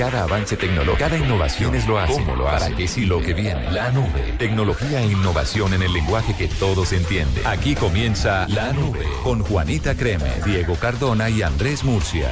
[0.00, 2.14] Cada avance tecnológico, cada innovación es lo hace.
[2.14, 2.64] ¿Cómo lo hace?
[2.64, 3.70] ¿Para qué sí lo que viene?
[3.70, 4.32] La nube.
[4.38, 7.46] Tecnología e innovación en el lenguaje que todos entienden.
[7.46, 12.30] Aquí comienza La Nube con Juanita Creme, Diego Cardona y Andrés Murcia.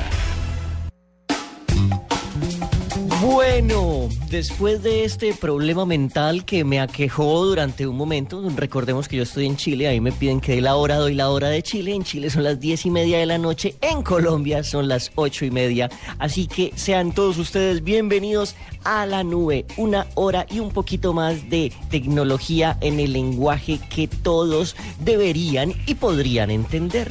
[3.61, 9.25] Bueno, después de este problema mental que me aquejó durante un momento, recordemos que yo
[9.25, 11.93] estoy en Chile, ahí me piden que dé la hora, doy la hora de Chile,
[11.93, 15.45] en Chile son las diez y media de la noche, en Colombia son las ocho
[15.45, 15.91] y media,
[16.21, 18.55] así que sean todos ustedes bienvenidos
[18.85, 24.07] a la nube, una hora y un poquito más de tecnología en el lenguaje que
[24.07, 27.11] todos deberían y podrían entender.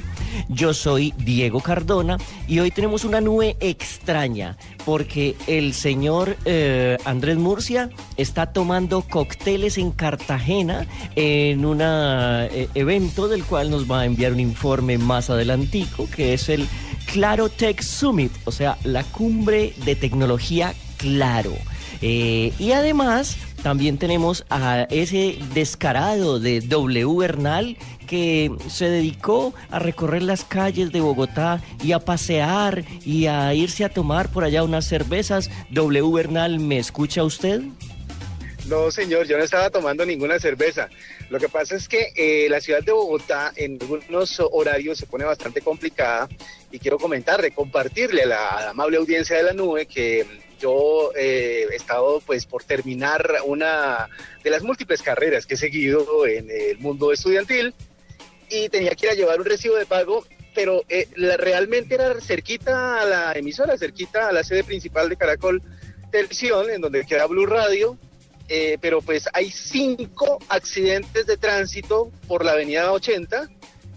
[0.50, 7.38] Yo soy Diego Cardona y hoy tenemos una nube extraña porque el señor eh, Andrés
[7.38, 14.06] Murcia está tomando cócteles en Cartagena en un eh, evento del cual nos va a
[14.06, 16.68] enviar un informe más adelantico que es el
[17.12, 21.54] Claro Tech Summit, o sea, la cumbre de tecnología Claro.
[22.02, 27.78] Eh, y además también tenemos a ese descarado de W Bernal
[28.08, 33.84] que se dedicó a recorrer las calles de Bogotá y a pasear y a irse
[33.84, 35.50] a tomar por allá unas cervezas.
[35.72, 37.62] W Bernal, ¿me escucha usted?
[38.68, 40.90] No, señor, yo no estaba tomando ninguna cerveza.
[41.30, 45.24] Lo que pasa es que eh, la ciudad de Bogotá en algunos horarios se pone
[45.26, 46.28] bastante complicada
[46.72, 50.26] y quiero comentarle, compartirle a la amable audiencia de la nube que
[50.60, 54.10] yo eh, he estado pues por terminar una
[54.44, 57.74] de las múltiples carreras que he seguido en el mundo estudiantil
[58.50, 63.02] y tenía que ir a llevar un recibo de pago, pero eh, realmente era cerquita
[63.02, 65.62] a la emisora, cerquita a la sede principal de Caracol
[66.12, 67.98] Televisión, en donde queda Blue Radio,
[68.48, 73.50] eh, pero pues hay cinco accidentes de tránsito por la avenida 80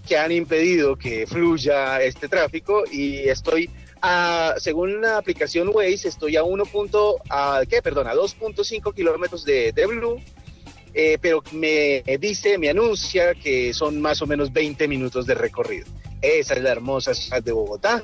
[0.06, 3.70] que han impedido que fluya este tráfico y estoy
[4.58, 6.64] según la aplicación Waze, estoy a 1.
[7.28, 7.82] a, ¿qué?
[7.82, 10.20] Perdón, a 2.5 kilómetros de, de, Blue,
[10.94, 15.86] eh, pero me dice, me anuncia que son más o menos 20 minutos de recorrido.
[16.22, 18.02] Esa es la hermosa ciudad de Bogotá,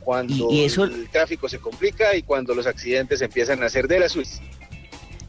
[0.00, 4.40] cuando el tráfico se complica y cuando los accidentes empiezan a ser de la Suiza.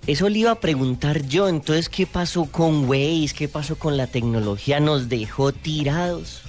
[0.05, 3.33] Eso le iba a preguntar yo, entonces, ¿qué pasó con Waze?
[3.37, 4.79] ¿Qué pasó con la tecnología?
[4.79, 6.43] ¿Nos dejó tirados?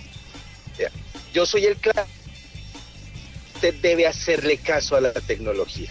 [1.35, 2.07] Yo soy el claro
[3.59, 5.91] usted debe hacerle caso a la tecnología.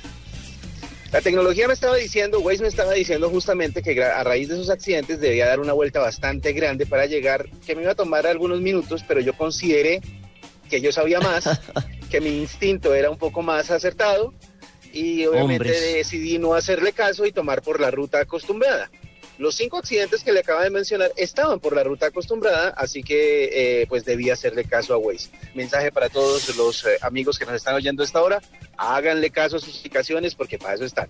[1.12, 4.70] La tecnología me estaba diciendo, Waze me estaba diciendo justamente que a raíz de esos
[4.70, 8.62] accidentes debía dar una vuelta bastante grande para llegar, que me iba a tomar algunos
[8.62, 10.00] minutos, pero yo consideré
[10.70, 11.60] que yo sabía más,
[12.10, 14.34] que mi instinto era un poco más acertado
[14.94, 18.90] y obviamente decidí no hacerle caso y tomar por la ruta acostumbrada.
[19.38, 23.82] Los cinco accidentes que le acaba de mencionar estaban por la ruta acostumbrada, así que
[23.82, 25.30] eh, pues debía hacerle caso a Waze.
[25.54, 28.42] Mensaje para todos los eh, amigos que nos están oyendo a esta hora,
[28.78, 31.08] háganle caso a sus indicaciones porque para eso están.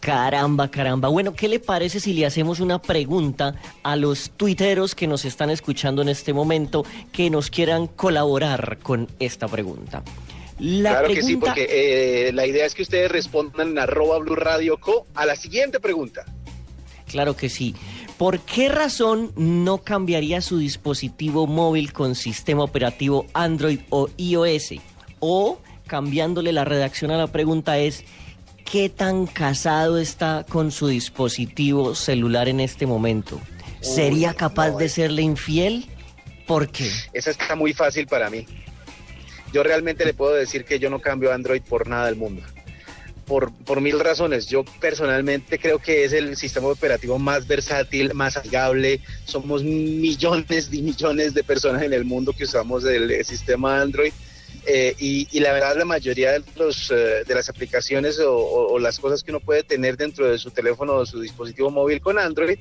[0.00, 1.08] Caramba, caramba.
[1.08, 5.50] Bueno, ¿qué le parece si le hacemos una pregunta a los tuiteros que nos están
[5.50, 10.02] escuchando en este momento que nos quieran colaborar con esta pregunta?
[10.58, 11.68] claro que sí, porque
[12.28, 15.78] eh, la idea es que ustedes respondan en arroba Blue Radio Co a la siguiente
[15.78, 16.24] pregunta.
[17.08, 17.74] Claro que sí.
[18.16, 24.74] ¿Por qué razón no cambiaría su dispositivo móvil con sistema operativo Android o iOS?
[25.20, 28.04] O, cambiándole la redacción a la pregunta es,
[28.70, 33.40] ¿qué tan casado está con su dispositivo celular en este momento?
[33.80, 35.86] ¿Sería capaz de serle infiel?
[36.46, 36.90] ¿Por qué?
[37.12, 38.46] Esa está muy fácil para mí.
[39.52, 42.42] Yo realmente le puedo decir que yo no cambio Android por nada del mundo
[43.28, 44.46] por, por mil razones.
[44.46, 49.00] Yo personalmente creo que es el sistema operativo más versátil, más amigable.
[49.24, 54.12] Somos millones y millones de personas en el mundo que usamos el, sistema Android.
[54.66, 59.22] Eh, y, la verdad la mayoría de, los, eh, de las aplicaciones o, las cosas
[59.22, 62.58] que uno puede tener dentro de su teléfono o su dispositivo móvil con Android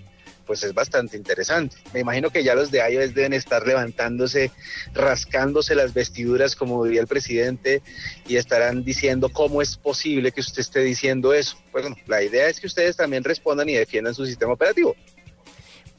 [0.47, 1.75] pues es bastante interesante.
[1.93, 4.51] Me imagino que ya los de iOS deben estar levantándose,
[4.93, 7.83] rascándose las vestiduras, como diría el presidente,
[8.27, 11.57] y estarán diciendo cómo es posible que usted esté diciendo eso.
[11.71, 14.95] Bueno, la idea es que ustedes también respondan y defiendan su sistema operativo.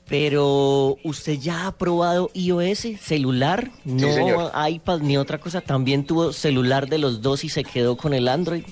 [0.09, 6.89] Pero usted ya ha probado iOS, celular, no iPad ni otra cosa, también tuvo celular
[6.89, 8.65] de los dos y se quedó con el Android.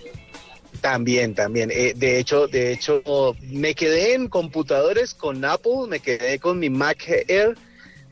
[0.86, 1.72] También, también.
[1.72, 3.02] Eh, de hecho, de hecho,
[3.42, 7.56] me quedé en computadores con Apple, me quedé con mi Mac Air,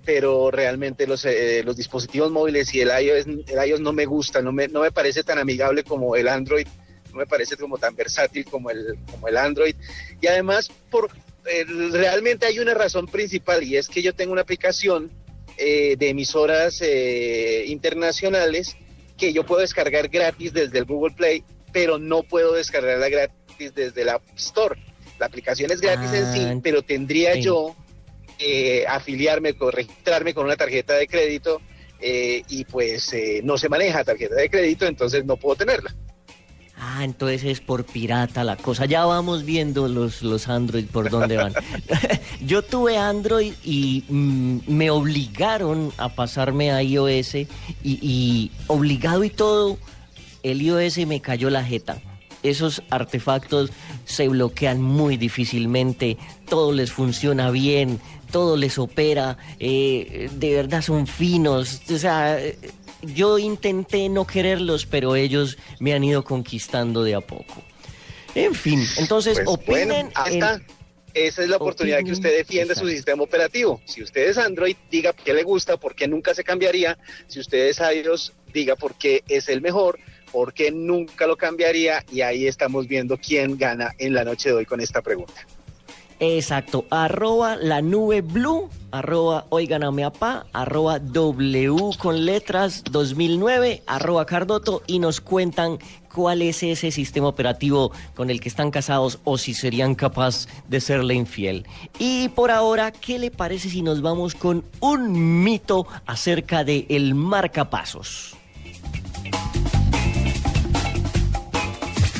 [0.04, 4.42] pero realmente los, eh, los dispositivos móviles y el iOS, el iOS no me gusta,
[4.42, 6.66] no me, no me parece tan amigable como el Android,
[7.12, 9.76] no me parece como tan versátil como el, como el Android.
[10.20, 11.12] Y además, por,
[11.46, 15.12] eh, realmente hay una razón principal y es que yo tengo una aplicación
[15.56, 16.82] de emisoras
[17.66, 18.76] internacionales
[19.16, 21.44] que yo puedo descargar gratis desde el Google Play
[21.74, 24.80] pero no puedo descargarla gratis desde la App Store.
[25.18, 27.42] La aplicación es gratis en sí, Ah, pero tendría sí.
[27.42, 27.74] yo
[28.38, 31.60] eh, afiliarme, o registrarme con una tarjeta de crédito
[32.00, 35.92] eh, y pues eh, no se maneja tarjeta de crédito, entonces no puedo tenerla.
[36.76, 38.84] Ah, entonces es por pirata la cosa.
[38.84, 41.54] Ya vamos viendo los, los Android por dónde van.
[42.40, 47.48] Yo tuve Android y mm, me obligaron a pasarme a iOS y,
[47.82, 49.78] y obligado y todo,
[50.44, 52.00] el iOS me cayó la jeta.
[52.44, 53.70] Esos artefactos
[54.04, 56.18] se bloquean muy difícilmente,
[56.48, 57.98] todo les funciona bien,
[58.30, 61.80] todo les opera, eh, de verdad son finos.
[61.90, 62.58] O sea, eh,
[63.02, 67.62] yo intenté no quererlos, pero ellos me han ido conquistando de a poco.
[68.34, 69.88] En fin, entonces Pues, opinen.
[69.88, 70.60] bueno, ahí en- está.
[71.14, 73.80] Esa es la oportunidad que usted defiende su sistema operativo.
[73.84, 76.98] Si usted es Android, diga qué le gusta, por qué nunca se cambiaría.
[77.28, 80.00] Si usted es iOS, diga por qué es el mejor,
[80.34, 82.04] por qué nunca lo cambiaría.
[82.10, 85.46] Y ahí estamos viendo quién gana en la noche de hoy con esta pregunta.
[86.18, 93.82] Exacto, arroba la nube blue, arroba oigan a mi apá, arroba W con letras 2009,
[93.86, 95.78] arroba Cardoto y nos cuentan
[96.14, 100.80] cuál es ese sistema operativo con el que están casados o si serían capaz de
[100.80, 101.66] serle infiel.
[101.98, 107.14] Y por ahora, ¿qué le parece si nos vamos con un mito acerca de el
[107.16, 108.36] marcapasos?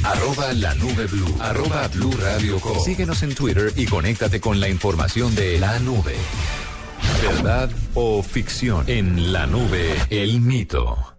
[0.05, 1.35] Arroba la nube blue.
[1.41, 2.79] Arroba blue radio com.
[2.85, 6.15] Síguenos en Twitter y conéctate con la información de la nube.
[7.23, 8.85] ¿Verdad o ficción?
[8.87, 11.14] En la nube, el mito.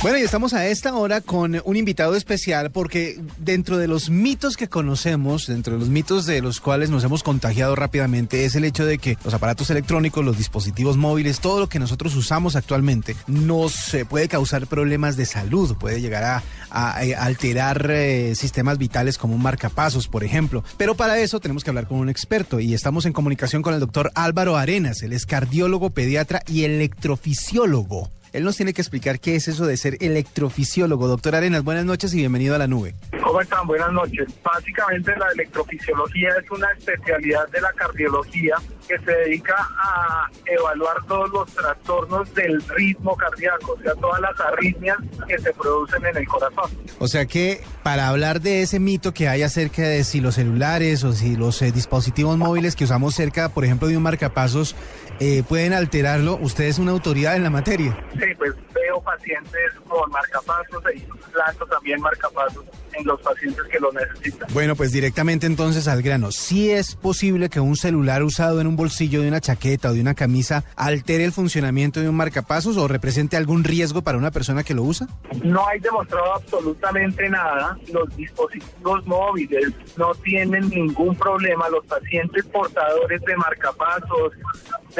[0.00, 4.56] Bueno, y estamos a esta hora con un invitado especial porque dentro de los mitos
[4.56, 8.64] que conocemos, dentro de los mitos de los cuales nos hemos contagiado rápidamente, es el
[8.64, 13.16] hecho de que los aparatos electrónicos, los dispositivos móviles, todo lo que nosotros usamos actualmente
[13.26, 19.18] nos eh, puede causar problemas de salud, puede llegar a, eh, alterar eh, sistemas vitales
[19.18, 20.62] como un marcapasos, por ejemplo.
[20.76, 23.80] Pero para eso tenemos que hablar con un experto y estamos en comunicación con el
[23.80, 28.12] doctor Álvaro Arenas, él es cardiólogo, pediatra y electrofisiólogo.
[28.32, 31.08] Él nos tiene que explicar qué es eso de ser electrofisiólogo.
[31.08, 32.94] Doctor Arenas, buenas noches y bienvenido a la nube.
[33.22, 33.66] ¿Cómo están?
[33.66, 34.26] Buenas noches.
[34.42, 38.56] Básicamente la electrofisiología es una especialidad de la cardiología
[38.88, 44.40] que se dedica a evaluar todos los trastornos del ritmo cardíaco, o sea, todas las
[44.40, 44.96] arritmias
[45.26, 46.70] que se producen en el corazón.
[46.98, 51.04] O sea que para hablar de ese mito que hay acerca de si los celulares
[51.04, 54.74] o si los eh, dispositivos móviles que usamos cerca, por ejemplo, de un marcapasos,
[55.20, 57.98] eh, pueden alterarlo, usted es una autoridad en la materia.
[58.14, 63.92] Sí, pues veo pacientes con marcapasos e implanto también marcapasos en los pacientes que lo
[63.92, 64.48] necesitan.
[64.52, 66.32] Bueno, pues directamente entonces al grano.
[66.32, 70.00] ¿Sí es posible que un celular usado en un bolsillo de una chaqueta o de
[70.00, 74.64] una camisa altere el funcionamiento de un marcapasos o represente algún riesgo para una persona
[74.64, 75.06] que lo usa?
[75.42, 77.78] No hay demostrado absolutamente nada.
[77.92, 81.68] Los dispositivos móviles no tienen ningún problema.
[81.68, 84.32] Los pacientes portadores de marcapasos,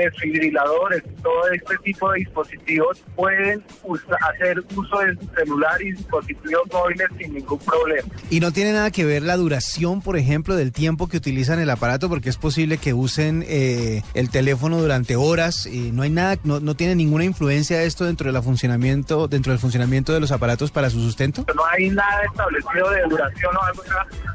[0.05, 6.63] desfibriladores, todo este tipo de dispositivos pueden usa- hacer uso de su celular y dispositivos
[6.73, 8.09] móviles sin ningún problema.
[8.31, 11.71] Y no tiene nada que ver la duración, por ejemplo, del tiempo que utilizan el
[11.71, 15.67] aparato, porque es posible que usen eh, el teléfono durante horas.
[15.67, 19.61] Y no hay nada, no, no tiene ninguna influencia esto dentro del funcionamiento, dentro del
[19.61, 21.45] funcionamiento de los aparatos para su sustento.
[21.55, 23.83] No hay nada establecido de duración o algo.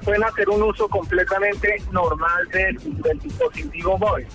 [0.04, 4.26] pueden hacer un uso completamente normal del, del dispositivo móvil.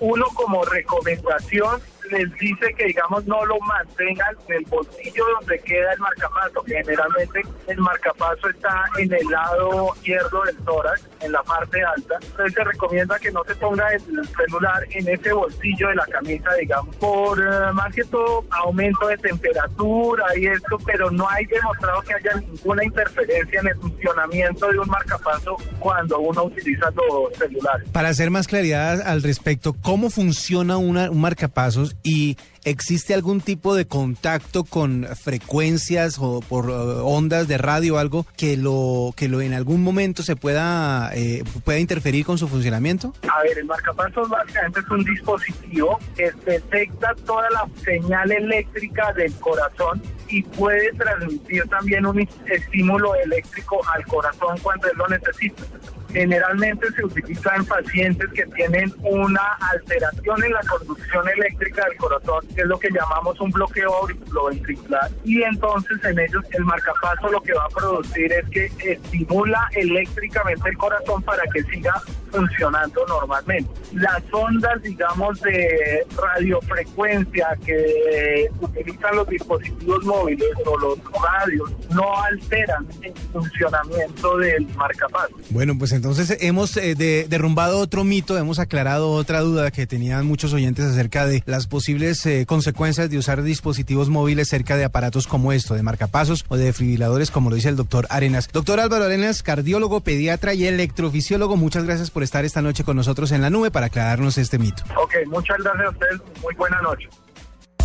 [0.00, 5.92] Uno como recomendación les dice que digamos no lo mantengan en el bolsillo donde queda
[5.92, 11.82] el marcapaso, generalmente el marcapaso está en el lado izquierdo del tórax, en la parte
[11.82, 12.14] alta.
[12.22, 16.52] Entonces se recomienda que no se ponga el celular en ese bolsillo de la camisa,
[16.60, 22.00] digamos, por eh, más que todo aumento de temperatura y esto, pero no hay demostrado
[22.02, 27.88] que haya ninguna interferencia en el funcionamiento de un marcapaso cuando uno utiliza los celulares.
[27.90, 33.74] Para hacer más claridad al respecto, ¿cómo funciona una- un marcapasos y existe algún tipo
[33.74, 39.28] de contacto con frecuencias o por eh, ondas de radio o algo que lo que
[39.28, 43.14] lo en algún momento se pueda eh, pueda interferir con su funcionamiento?
[43.22, 49.32] A ver, el marcapasos básicamente es un dispositivo que detecta toda la señal eléctrica del
[49.34, 55.64] corazón y puede transmitir también un estímulo eléctrico al corazón cuando él lo necesita.
[56.12, 62.46] Generalmente se utiliza en pacientes que tienen una alteración en la conducción eléctrica del corazón,
[62.54, 65.10] que es lo que llamamos un bloqueo auriculoventricular.
[65.24, 70.68] Y entonces en ellos el marcapaso lo que va a producir es que estimula eléctricamente
[70.68, 71.94] el corazón para que siga
[72.30, 73.70] funcionando normalmente.
[73.92, 82.86] Las ondas, digamos, de radiofrecuencia que utilizan los dispositivos móviles o los radios no alteran
[83.02, 85.36] el funcionamiento del marcapasos.
[85.50, 86.94] Bueno, pues entonces hemos eh,
[87.28, 92.24] derrumbado otro mito, hemos aclarado otra duda que tenían muchos oyentes acerca de las posibles
[92.26, 96.66] eh, consecuencias de usar dispositivos móviles cerca de aparatos como esto, de marcapasos o de
[96.66, 98.48] defibriladores, como lo dice el doctor Arenas.
[98.52, 103.32] Doctor Álvaro Arenas, cardiólogo, pediatra y electrofisiólogo, muchas gracias por estar esta noche con nosotros
[103.32, 104.82] en la nube para aclararnos este mito.
[104.96, 106.20] Ok, muchas gracias a ustedes.
[106.42, 107.08] Muy buena noche.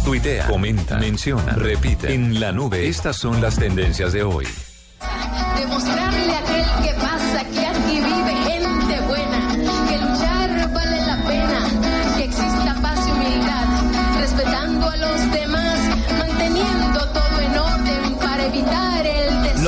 [0.04, 2.14] Tuitea, comenta, menciona, repite.
[2.14, 4.46] En la nube, estas son las tendencias de hoy.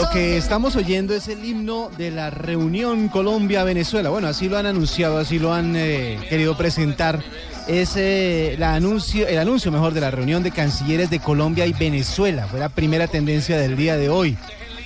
[0.08, 4.10] Lo que estamos oyendo es el himno de la reunión Colombia-Venezuela.
[4.10, 7.22] Bueno, así lo han anunciado, así lo han eh, querido presentar
[7.68, 12.48] es eh, anuncio, el anuncio mejor de la reunión de cancilleres de Colombia y Venezuela.
[12.48, 14.38] Fue la primera tendencia del día de hoy.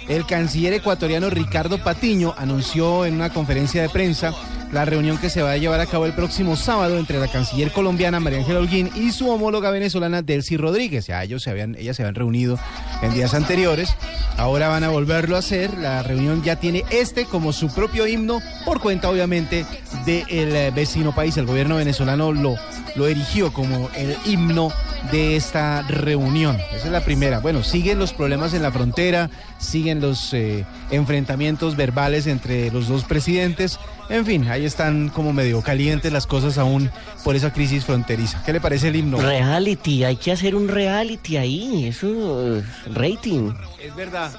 [0.07, 4.33] El canciller ecuatoriano Ricardo Patiño anunció en una conferencia de prensa
[4.71, 7.71] la reunión que se va a llevar a cabo el próximo sábado entre la canciller
[7.71, 11.07] colombiana María Ángela Holguín y su homóloga venezolana Delcy Rodríguez.
[11.07, 12.57] Ya ellos se habían, ellas se habían reunido
[13.01, 13.95] en días anteriores.
[14.37, 15.77] Ahora van a volverlo a hacer.
[15.77, 19.65] La reunión ya tiene este como su propio himno, por cuenta obviamente
[20.05, 20.25] del
[20.55, 21.35] eh, vecino país.
[21.37, 22.55] El gobierno venezolano lo,
[22.95, 24.71] lo erigió como el himno
[25.11, 26.57] de esta reunión.
[26.73, 27.39] Esa es la primera.
[27.39, 29.29] Bueno, siguen los problemas en la frontera,
[29.61, 33.79] siguen los eh, enfrentamientos verbales entre los dos presidentes.
[34.09, 36.89] En fin, ahí están como medio calientes las cosas aún
[37.23, 38.41] por esa crisis fronteriza.
[38.45, 39.21] ¿Qué le parece el himno?
[39.21, 43.53] Reality, hay que hacer un reality ahí, eso es rating.
[43.81, 44.31] Es verdad.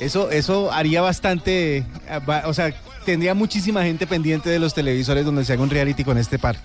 [0.00, 1.84] Eso, eso haría bastante, eh,
[2.44, 2.74] o sea,
[3.04, 6.56] tendría muchísima gente pendiente de los televisores donde se haga un reality con este par.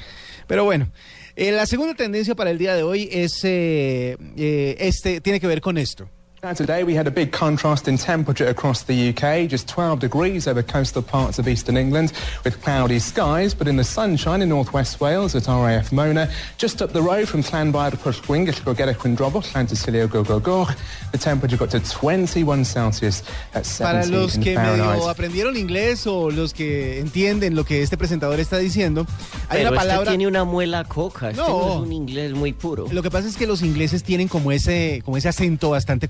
[0.47, 0.89] Pero bueno,
[1.35, 5.45] eh, la segunda tendencia para el día de hoy es eh, eh, este, tiene que
[5.45, 6.09] ver con esto.
[6.55, 10.63] Today we had a big contrast in temperature across the UK, just 12 degrees over
[10.63, 12.13] coastal parts of eastern England
[12.43, 16.93] with cloudy skies, but in the sunshine in northwest Wales at RAF Mona, just up
[16.93, 17.43] the road from
[18.97, 20.75] Quindrobol, Llantysilio, Gogogog,
[21.11, 23.23] the temperature got to 21 Celsius
[23.53, 27.97] at 70 Para los que medio aprendieron inglés o los que entienden lo que este
[27.97, 29.05] presentador está diciendo,
[29.49, 30.09] hay Pero una este palabra...
[30.11, 31.47] tiene una muela coca, este No.
[31.47, 32.87] no es un inglés muy puro.
[32.91, 36.07] Lo que pasa es que los ingleses tienen como ese, como ese acento bastante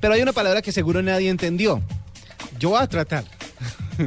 [0.00, 1.82] Pero hay una palabra que seguro nadie entendió.
[2.58, 3.24] Yo voy a tratar.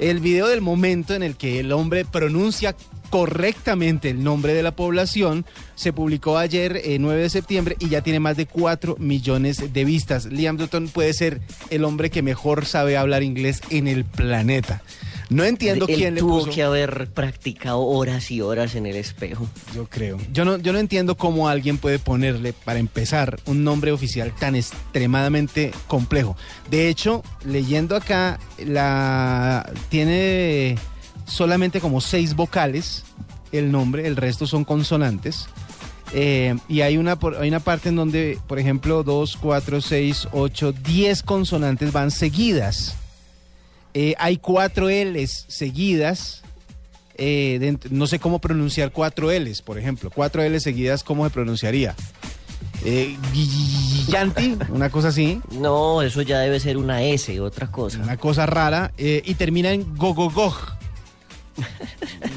[0.00, 2.74] El video del momento en el que el hombre pronuncia
[3.10, 8.00] correctamente el nombre de la población se publicó ayer, eh, 9 de septiembre, y ya
[8.00, 10.24] tiene más de 4 millones de vistas.
[10.24, 14.82] Liam Dutton puede ser el hombre que mejor sabe hablar inglés en el planeta.
[15.30, 16.50] No entiendo Él quién le tuvo puso.
[16.50, 19.48] que haber practicado horas y horas en el espejo.
[19.74, 20.18] Yo creo.
[20.32, 24.56] Yo no, yo no entiendo cómo alguien puede ponerle, para empezar, un nombre oficial tan
[24.56, 26.36] extremadamente complejo.
[26.68, 30.76] De hecho, leyendo acá, la tiene
[31.26, 33.04] solamente como seis vocales
[33.52, 35.48] el nombre, el resto son consonantes.
[36.12, 40.72] Eh, y hay una, hay una parte en donde, por ejemplo, 2, 4, 6, 8,
[40.72, 42.96] 10 consonantes van seguidas.
[43.94, 46.42] Eh, hay cuatro L's seguidas.
[47.16, 50.10] eh, no sé cómo pronunciar cuatro L's, por ejemplo.
[50.14, 51.94] Cuatro L's seguidas, ¿cómo se pronunciaría?
[52.84, 53.16] Eh,
[54.08, 57.98] Yanti, una cosa así, No, eso ya debe ser una S, otra cosa.
[57.98, 60.54] una cosa rara, eh, y termina en gogogog.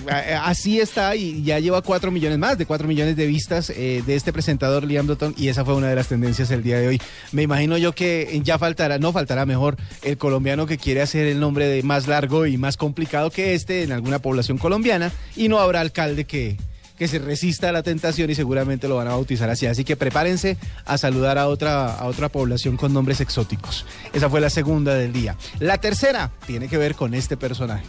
[0.10, 4.04] A- Así está y ya lleva cuatro millones más de cuatro millones de vistas eh,
[4.06, 6.88] de este presentador Liam Dutton y esa fue una de las tendencias el día de
[6.88, 7.02] hoy.
[7.32, 11.40] Me imagino yo que ya faltará, no faltará mejor el colombiano que quiere hacer el
[11.40, 15.60] nombre de más largo y más complicado que este en alguna población colombiana y no
[15.60, 16.58] habrá alcalde que,
[16.98, 19.66] que se resista a la tentación y seguramente lo van a bautizar así.
[19.66, 23.86] Así que prepárense a saludar a otra, a otra población con nombres exóticos.
[24.14, 25.36] Esa fue la segunda del día.
[25.60, 27.84] La tercera tiene que ver con este personaje.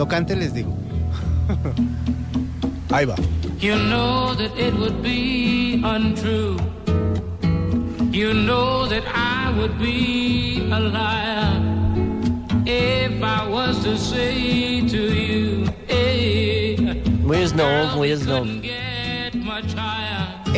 [0.00, 0.74] Cuando cante les digo.
[2.90, 3.16] Ahí va.
[3.60, 6.56] You know that it would be untrue.
[8.10, 11.52] You know that I would be a liar
[12.64, 16.76] if I was to say to you, hey,
[17.22, 18.46] Muy snob, muy girl,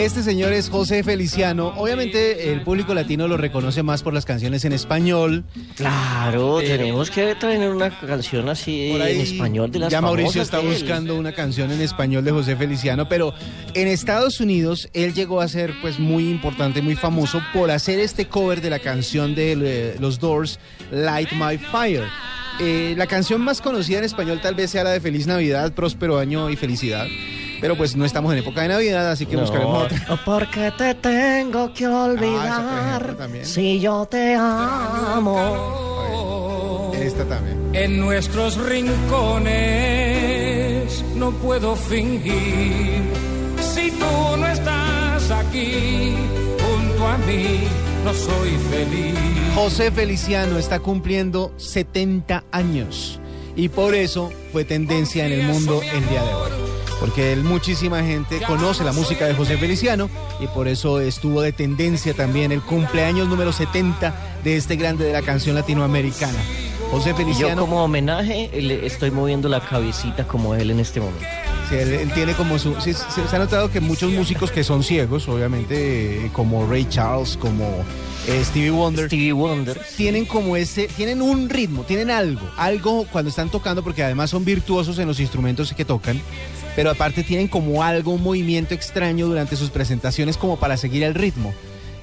[0.03, 1.69] Este señor es José Feliciano.
[1.77, 5.45] Obviamente el público latino lo reconoce más por las canciones en español.
[5.77, 10.59] Claro, Pero- tenemos que traer una canción así en español de las ya Mauricio está
[10.59, 13.33] buscando una canción en español de José Feliciano, pero
[13.75, 18.27] en Estados Unidos él llegó a ser pues muy importante, muy famoso por hacer este
[18.27, 20.59] cover de la canción de eh, los Doors,
[20.91, 22.09] Light My Fire.
[22.61, 26.19] Eh, la canción más conocida en español tal vez sea la de Feliz Navidad, Próspero
[26.19, 27.07] Año y Felicidad,
[27.63, 30.19] pero pues no estamos en época de Navidad, así que No, buscaremos otra.
[30.25, 33.47] Porque te tengo que olvidar ejemplo, también.
[33.47, 35.39] si yo te amo.
[36.93, 37.71] Esta también.
[37.73, 38.57] En nuestros
[39.63, 43.01] rincones no puedo fingir.
[43.61, 46.15] Si tú no estás aquí
[46.61, 47.61] junto a mí,
[48.05, 49.15] no soy feliz.
[49.55, 53.21] José Feliciano está cumpliendo 70 años
[53.55, 56.62] y por eso fue tendencia en el mundo el día de hoy.
[57.03, 61.51] Porque él, muchísima gente conoce la música de José Feliciano y por eso estuvo de
[61.51, 66.39] tendencia también el cumpleaños número 70 de este grande de la canción latinoamericana.
[66.93, 71.01] José Y yo Feliciano, como homenaje le estoy moviendo la cabecita como él en este
[71.01, 71.27] momento.
[71.69, 72.81] sí, él, él tiene como su...
[72.81, 76.85] sí, se, se ha notado que muchos músicos que son ciegos, obviamente, eh, como Ray
[76.85, 77.85] Charles, como
[78.29, 79.81] eh, Stevie Wonder, Stevie Wonder.
[79.97, 84.45] tienen como ese, tienen un ritmo, tienen algo, algo cuando están tocando, porque además son
[84.45, 86.21] virtuosos en los instrumentos que tocan,
[86.77, 91.15] pero aparte tienen como algo, un movimiento extraño durante sus presentaciones como para seguir el
[91.15, 91.53] ritmo.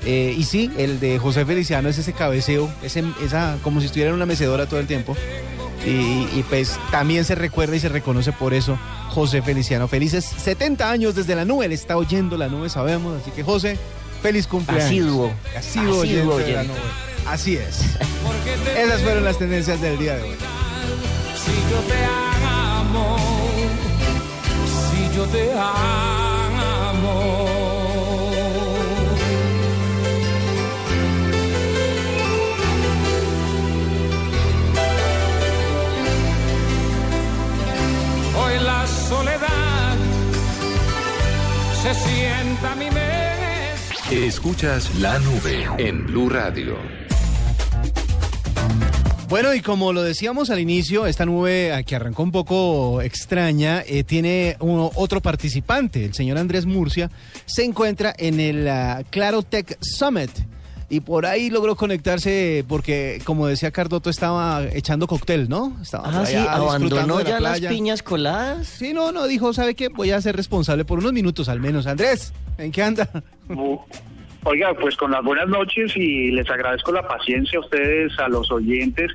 [0.06, 4.10] Eh, y sí, el de José Feliciano es ese cabeceo, ese, esa, como si estuviera
[4.10, 5.16] en una mecedora todo el tiempo.
[5.86, 8.78] Y, y, pues también se recuerda y se reconoce por eso
[9.10, 9.88] José Feliciano.
[9.88, 13.22] Felices 70 años desde la nube, él está oyendo la nube, sabemos.
[13.22, 13.78] Así que José,
[14.22, 14.86] feliz cumpleaños.
[14.86, 15.32] Asiduo.
[15.58, 16.80] Asiduo, Asiduo oyente de la nube.
[17.28, 17.82] Así es.
[18.78, 20.36] Esas fueron las tendencias del día de hoy.
[25.20, 27.16] Yo te amo.
[38.40, 39.98] Hoy la soledad
[41.82, 44.12] se sienta mi mesa.
[44.12, 46.78] Escuchas la nube en Blue Radio.
[49.30, 54.04] Bueno, y como lo decíamos al inicio, esta nube que arrancó un poco extraña, eh,
[54.04, 57.12] tiene uno- otro participante, el señor Andrés Murcia,
[57.46, 60.32] se encuentra en el ah, Claro Tech Summit.
[60.92, 65.78] Y por ahí logró conectarse porque, como decía Cardoto, estaba echando cóctel, ¿no?
[65.80, 68.68] Estaba Ah, sí, allá abandonó de la ya las piñas coladas.
[68.68, 69.90] Sí, no, no, dijo, ¿sabe qué?
[69.90, 71.86] Voy a ser responsable por unos minutos al menos.
[71.86, 73.08] Andrés, ¿en qué anda?
[74.44, 78.50] Oiga, pues con las buenas noches y les agradezco la paciencia a ustedes, a los
[78.52, 79.12] oyentes.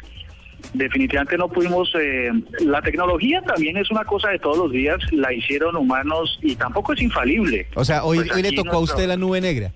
[0.73, 5.33] Definitivamente no pudimos, eh, la tecnología también es una cosa de todos los días, la
[5.33, 7.67] hicieron humanos y tampoco es infalible.
[7.75, 9.73] O sea, hoy, Pues hoy le tocó a usted la nube negra.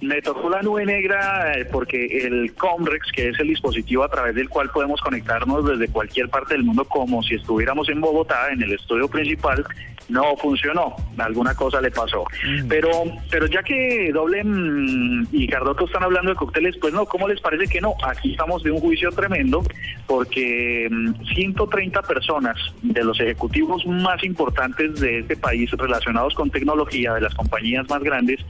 [0.00, 4.34] Me tocó la nube negra eh, porque el Comrex, que es el dispositivo a través
[4.34, 8.62] del cual podemos conectarnos desde cualquier parte del mundo como si estuviéramos en Bogotá, en
[8.62, 9.64] el estudio principal,
[10.08, 10.96] no funcionó.
[11.18, 12.24] Alguna cosa le pasó.
[12.68, 12.90] Pero
[13.30, 17.40] pero ya que Doble mm, y Cardoto están hablando de cócteles, pues no, ¿cómo les
[17.40, 17.94] parece que no?
[18.04, 19.62] Aquí estamos de un juicio tremendo
[20.06, 27.14] porque mm, 130 personas de los ejecutivos más importantes de este país relacionados con tecnología,
[27.14, 28.40] de las compañías más grandes,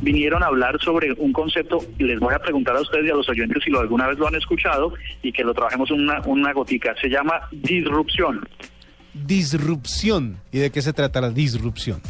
[0.00, 3.14] vinieron a hablar sobre un concepto, y les voy a preguntar a ustedes y a
[3.14, 6.52] los oyentes si lo alguna vez lo han escuchado y que lo trabajemos una, una
[6.52, 6.94] gotica.
[7.00, 8.46] Se llama disrupción.
[9.14, 10.38] Disrupción.
[10.52, 12.00] ¿Y de qué se trata la disrupción?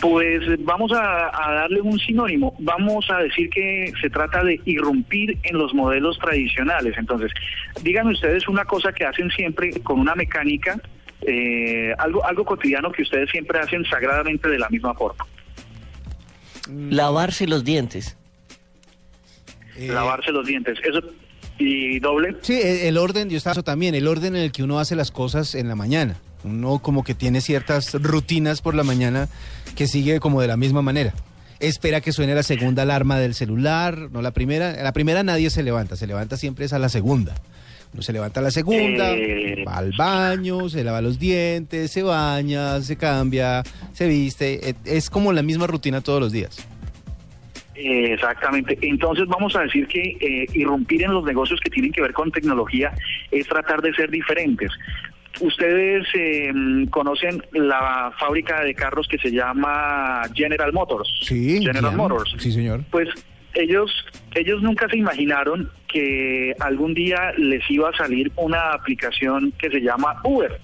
[0.00, 2.54] Pues vamos a, a darle un sinónimo.
[2.58, 6.94] Vamos a decir que se trata de irrumpir en los modelos tradicionales.
[6.98, 7.32] Entonces,
[7.82, 10.78] díganme ustedes una cosa que hacen siempre con una mecánica,
[11.22, 15.24] eh, algo, algo cotidiano que ustedes siempre hacen sagradamente de la misma forma.
[16.68, 18.16] Lavarse los dientes.
[19.76, 20.78] Eh, Lavarse los dientes.
[20.84, 21.00] Eso
[21.58, 22.36] y doble.
[22.42, 25.10] Sí, e- el orden, yo estaba también, el orden en el que uno hace las
[25.10, 26.16] cosas en la mañana.
[26.44, 29.28] Uno como que tiene ciertas rutinas por la mañana
[29.74, 31.12] que sigue como de la misma manera.
[31.58, 34.72] Espera que suene la segunda alarma del celular, no la primera.
[34.82, 37.34] La primera nadie se levanta, se levanta siempre es a la segunda.
[37.94, 39.64] Uno se levanta a la segunda, Eh.
[39.66, 43.62] va al baño, se lava los dientes, se baña, se cambia,
[43.94, 44.68] se viste.
[44.70, 46.58] E- Es como la misma rutina todos los días.
[47.76, 48.78] Eh, Exactamente.
[48.80, 52.30] Entonces vamos a decir que eh, irrumpir en los negocios que tienen que ver con
[52.30, 52.92] tecnología
[53.30, 54.70] es tratar de ser diferentes.
[55.40, 56.50] Ustedes eh,
[56.90, 61.08] conocen la fábrica de carros que se llama General Motors.
[61.20, 61.94] Sí, General.
[61.94, 62.34] Motors.
[62.38, 62.82] Sí, señor.
[62.90, 63.08] Pues
[63.54, 63.90] ellos
[64.34, 69.80] ellos nunca se imaginaron que algún día les iba a salir una aplicación que se
[69.80, 70.58] llama Uber.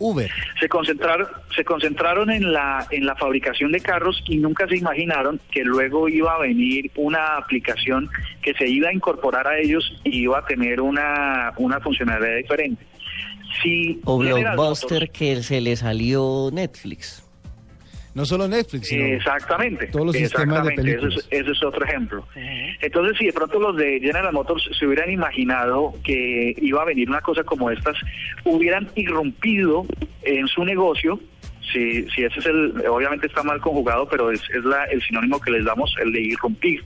[0.00, 0.30] Uber.
[0.58, 5.38] Se concentraron se concentraron en la en la fabricación de carros y nunca se imaginaron
[5.52, 8.08] que luego iba a venir una aplicación
[8.42, 12.84] que se iba a incorporar a ellos y iba a tener una una funcionalidad diferente.
[13.62, 17.29] Si O Blockbuster que se le salió Netflix.
[18.14, 19.86] No solo Netflix, sino Exactamente.
[19.86, 21.26] todos los sistemas de exactamente, ese películas.
[21.30, 22.26] es, ese es otro ejemplo.
[22.80, 27.08] Entonces, si de pronto los de General Motors se hubieran imaginado que iba a venir
[27.08, 27.96] una cosa como estas,
[28.44, 29.86] hubieran irrumpido
[30.22, 31.20] en su negocio.
[31.72, 35.40] Si, si ese es el, obviamente está mal conjugado, pero es, es la, el sinónimo
[35.40, 36.82] que les damos, el de irrumpir.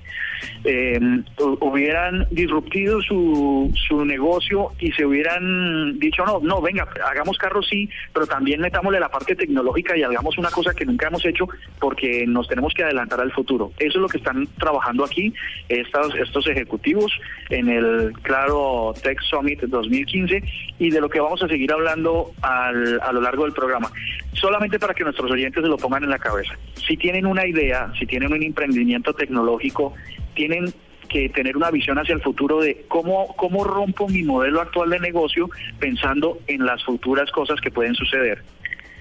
[0.65, 0.99] Eh,
[1.39, 7.67] hu- hubieran disruptido su, su negocio y se hubieran dicho, no, no, venga, hagamos carros
[7.69, 11.47] sí, pero también metámosle la parte tecnológica y hagamos una cosa que nunca hemos hecho
[11.81, 13.73] porque nos tenemos que adelantar al futuro.
[13.79, 15.33] Eso es lo que están trabajando aquí
[15.69, 17.13] estos, estos ejecutivos
[17.51, 20.43] en el Claro Tech Summit 2015
[20.79, 23.91] y de lo que vamos a seguir hablando al- a lo largo del programa.
[24.35, 26.55] Solamente para que nuestros oyentes se lo pongan en la cabeza.
[26.87, 29.95] Si tienen una idea, si tienen un emprendimiento tecnológico,
[30.35, 30.73] tienen
[31.09, 34.99] que tener una visión hacia el futuro de cómo, cómo rompo mi modelo actual de
[35.01, 38.43] negocio pensando en las futuras cosas que pueden suceder.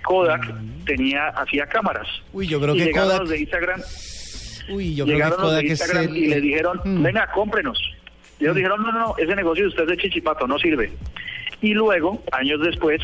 [0.03, 0.53] Kodak
[0.85, 2.07] tenía hacía cámaras.
[2.33, 3.81] Uy, yo creo y que llegaron Kodak- los de Instagram
[4.69, 7.03] Uy, yo creo que llegaron los de Instagram el- y le dijeron, Mm.
[7.03, 7.79] venga, cómprenos.
[8.39, 10.91] Y ellos dijeron, no, no, no, ese negocio de usted es de chichipato, no sirve.
[11.63, 13.01] Y luego, años después,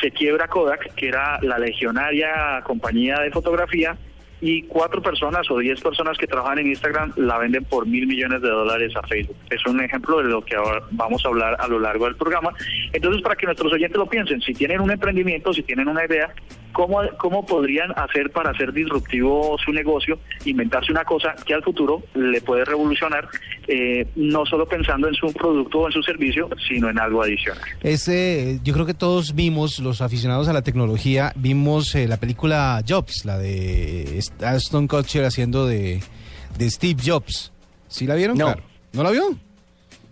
[0.00, 3.96] se quiebra Kodak, que era la legionaria compañía de fotografía,
[4.40, 8.42] y cuatro personas o diez personas que trabajan en Instagram la venden por mil millones
[8.42, 9.36] de dólares a Facebook.
[9.50, 12.52] Es un ejemplo de lo que ahora vamos a hablar a lo largo del programa.
[12.92, 16.34] Entonces, para que nuestros oyentes lo piensen, si tienen un emprendimiento, si tienen una idea,
[16.86, 22.02] ¿cómo, cómo podrían hacer para hacer disruptivo su negocio, inventarse una cosa que al futuro
[22.14, 23.28] le puede revolucionar,
[23.68, 27.62] eh, no solo pensando en su producto o en su servicio, sino en algo adicional?
[27.82, 32.82] Ese, yo creo que todos vimos, los aficionados a la tecnología, vimos eh, la película
[32.88, 36.00] Jobs, la de Aston Kutcher haciendo de,
[36.56, 37.52] de Steve Jobs.
[37.88, 38.38] ¿Sí la vieron?
[38.38, 38.46] No.
[38.46, 38.62] Claro.
[38.94, 39.22] ¿No la vio?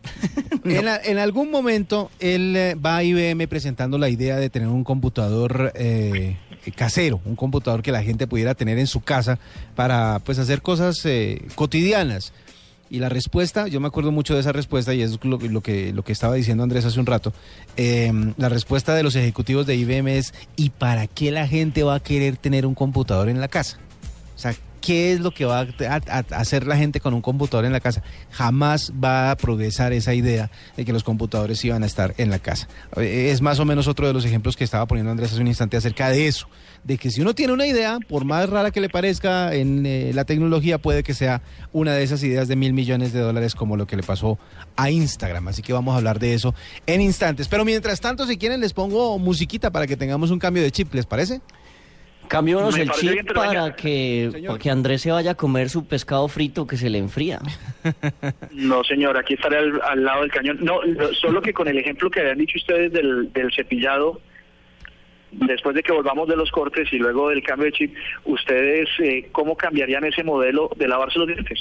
[0.64, 4.68] en, la- en algún momento él eh, va a IBM presentando la idea de tener
[4.68, 6.36] un computador eh,
[6.74, 9.38] casero, un computador que la gente pudiera tener en su casa
[9.74, 12.32] para pues hacer cosas eh, cotidianas.
[12.90, 15.92] Y la respuesta, yo me acuerdo mucho de esa respuesta y es lo, lo que,
[15.92, 17.34] lo que estaba diciendo Andrés hace un rato,
[17.76, 21.96] eh, la respuesta de los ejecutivos de IBM es, ¿y para qué la gente va
[21.96, 23.78] a querer tener un computador en la casa?
[24.34, 24.54] O sea,
[24.88, 28.02] ¿qué es lo que va a, hacer la gente con un computador en la casa?
[28.30, 32.38] Jamás va a progresar esa idea de que los computadores iban a estar en la
[32.38, 32.68] casa.
[32.96, 35.46] Eh, Es más o menos otro de los ejemplos que estaba poniendo Andrés hace un
[35.46, 36.48] instante acerca de eso,
[36.84, 40.12] de que si uno tiene una idea, por más rara que le parezca en eh,
[40.14, 41.42] la tecnología, puede que sea
[41.74, 44.38] una de esas ideas de mil millones de dólares como lo que le pasó
[44.74, 45.48] a Instagram.
[45.48, 46.54] Así que vamos a hablar de eso
[46.86, 47.46] en instantes.
[47.48, 50.94] Pero mientras tanto, si quieren, les pongo musiquita para que tengamos un cambio de chip,
[50.94, 51.42] ¿les parece?
[52.28, 54.46] Cambiónos Me el chip bien, para que, Señor.
[54.52, 57.40] para que Andrés se vaya a comer su pescado frito que se le enfría.
[58.52, 60.58] No, señor, aquí estaré al, al lado del cañón.
[60.60, 64.20] No, lo- solo que con el ejemplo que habían dicho ustedes del, del cepillado,
[65.30, 69.28] después de que volvamos de los cortes y luego del cambio de chip, ustedes, eh,
[69.32, 71.58] ¿cómo cambiarían ese modelo de lavarse los dientes?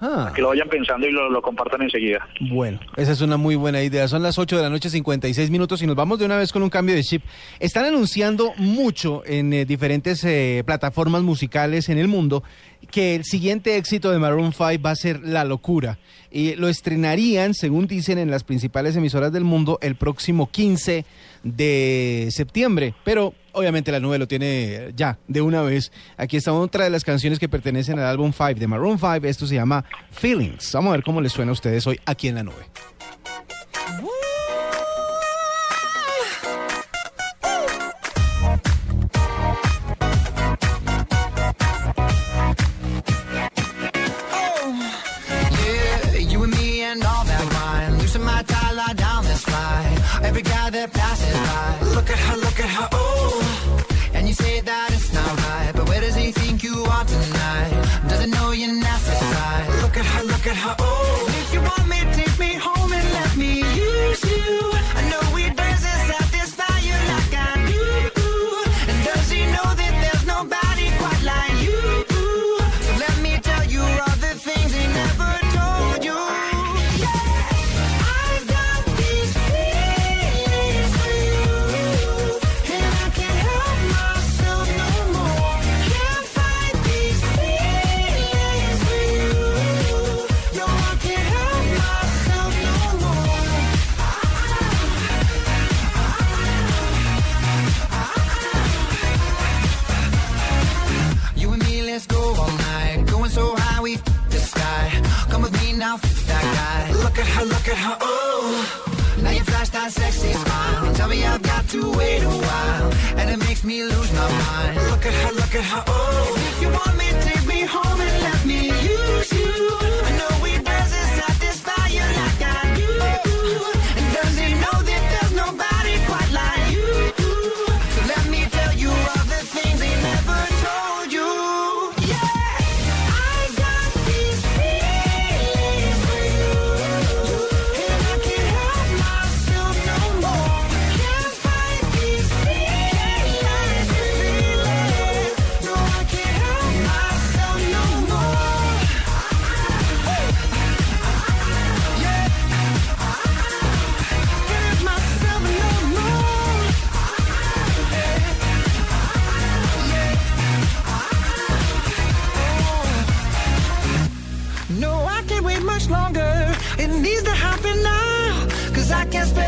[0.00, 0.32] Ah.
[0.34, 2.26] Que lo vayan pensando y lo, lo compartan enseguida.
[2.40, 4.06] Bueno, esa es una muy buena idea.
[4.06, 6.62] Son las 8 de la noche, 56 minutos, y nos vamos de una vez con
[6.62, 7.24] un cambio de chip.
[7.58, 12.44] Están anunciando mucho en eh, diferentes eh, plataformas musicales en el mundo
[12.92, 15.98] que el siguiente éxito de Maroon 5 va a ser La Locura.
[16.30, 21.04] Y lo estrenarían, según dicen en las principales emisoras del mundo, el próximo 15
[21.42, 22.94] de septiembre.
[23.04, 25.92] Pero obviamente la nube lo tiene ya, de una vez.
[26.16, 29.20] Aquí está otra de las canciones que pertenecen al álbum 5 de Maroon 5.
[29.24, 30.72] Esto se llama Feelings.
[30.72, 32.64] Vamos a ver cómo les suena a ustedes hoy aquí en la nube.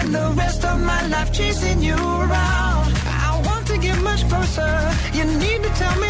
[0.00, 2.92] Spend the rest of my life chasing you around.
[3.28, 4.72] I want to get much closer.
[5.12, 6.09] You need to tell me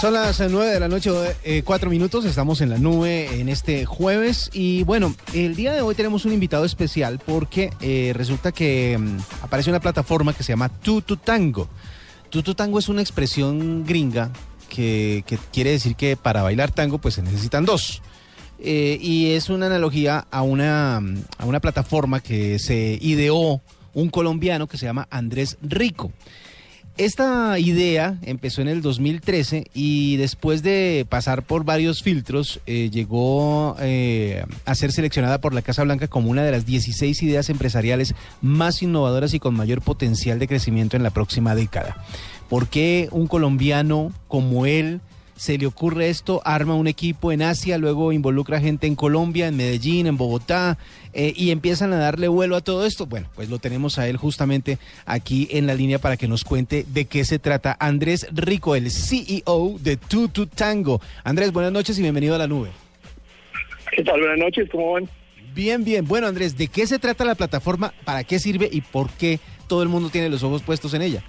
[0.00, 1.10] Son las eh, nueve de la noche,
[1.44, 2.24] eh, cuatro minutos.
[2.24, 4.48] Estamos en la nube en este jueves.
[4.54, 9.18] Y bueno, el día de hoy tenemos un invitado especial porque eh, resulta que mm,
[9.42, 11.68] aparece una plataforma que se llama Tutu Tango.
[12.30, 14.30] Tutu Tango es una expresión gringa
[14.70, 18.00] que, que quiere decir que para bailar tango pues se necesitan dos.
[18.58, 23.60] Eh, y es una analogía a una, mm, a una plataforma que se ideó
[23.92, 26.10] un colombiano que se llama Andrés Rico.
[27.00, 33.74] Esta idea empezó en el 2013 y después de pasar por varios filtros eh, llegó
[33.80, 38.14] eh, a ser seleccionada por la Casa Blanca como una de las 16 ideas empresariales
[38.42, 41.96] más innovadoras y con mayor potencial de crecimiento en la próxima década.
[42.50, 45.00] ¿Por qué un colombiano como él
[45.40, 49.56] se le ocurre esto, arma un equipo en Asia, luego involucra gente en Colombia, en
[49.56, 50.76] Medellín, en Bogotá,
[51.14, 53.06] eh, y empiezan a darle vuelo a todo esto.
[53.06, 54.76] Bueno, pues lo tenemos a él justamente
[55.06, 57.74] aquí en la línea para que nos cuente de qué se trata.
[57.80, 61.00] Andrés Rico, el CEO de Tutu Tango.
[61.24, 62.68] Andrés, buenas noches y bienvenido a la nube.
[63.96, 64.20] ¿Qué tal?
[64.20, 65.08] Buenas noches, ¿cómo van?
[65.54, 66.04] Bien, bien.
[66.04, 67.94] Bueno, Andrés, ¿de qué se trata la plataforma?
[68.04, 71.24] ¿Para qué sirve y por qué todo el mundo tiene los ojos puestos en ella?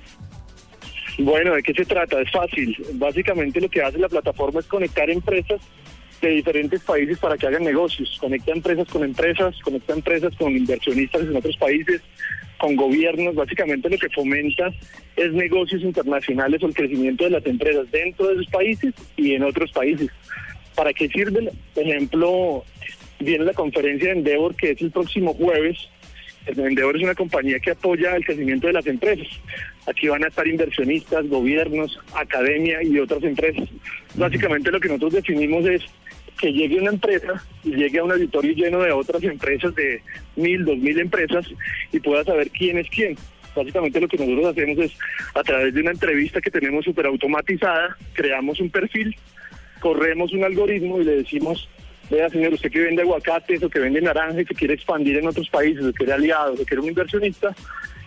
[1.23, 2.19] Bueno, ¿de qué se trata?
[2.19, 2.75] Es fácil.
[2.93, 5.61] Básicamente lo que hace la plataforma es conectar empresas
[6.19, 8.17] de diferentes países para que hagan negocios.
[8.19, 12.01] Conecta empresas con empresas, conecta empresas con inversionistas en otros países,
[12.57, 13.35] con gobiernos.
[13.35, 14.71] Básicamente lo que fomenta
[15.15, 19.43] es negocios internacionales o el crecimiento de las empresas dentro de esos países y en
[19.43, 20.09] otros países.
[20.75, 21.49] ¿Para qué sirven?
[21.75, 22.65] Por ejemplo,
[23.19, 25.77] viene la conferencia de Endeavor que es el próximo jueves.
[26.47, 29.27] Endeavor es una compañía que apoya el crecimiento de las empresas.
[29.87, 33.67] Aquí van a estar inversionistas, gobiernos, academia y otras empresas.
[34.15, 35.81] Básicamente lo que nosotros definimos es
[36.39, 40.01] que llegue una empresa y llegue a un auditorio lleno de otras empresas, de
[40.35, 41.47] mil, dos mil empresas,
[41.91, 43.15] y pueda saber quién es quién.
[43.55, 44.97] Básicamente lo que nosotros hacemos es,
[45.35, 49.15] a través de una entrevista que tenemos súper automatizada, creamos un perfil,
[49.79, 51.69] corremos un algoritmo y le decimos,
[52.09, 55.27] vea señor, usted que vende aguacates o que vende naranja y que quiere expandir en
[55.27, 57.53] otros países, o quiere aliados, o quiere un inversionista,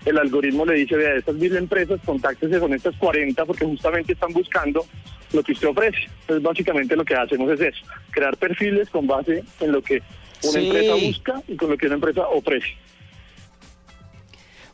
[0.04, 4.32] el algoritmo le dice, vea, estas mil empresas, contáctese con estas 40 porque justamente están
[4.32, 4.84] buscando
[5.32, 5.98] lo que usted ofrece.
[6.22, 10.02] Entonces, básicamente lo que hacemos es eso, crear perfiles con base en lo que
[10.42, 10.66] una Sí.
[10.66, 12.68] empresa busca y con lo que una empresa ofrece.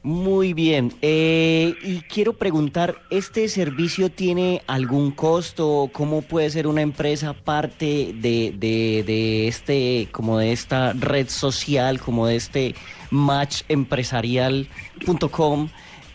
[0.03, 0.95] Muy bien.
[1.03, 5.91] Eh, y quiero preguntar, ¿este servicio tiene algún costo?
[5.93, 12.01] ¿Cómo puede ser una empresa parte de, de, de este, como de esta red social,
[12.01, 12.75] como de este
[13.11, 15.69] matchempresarial.com?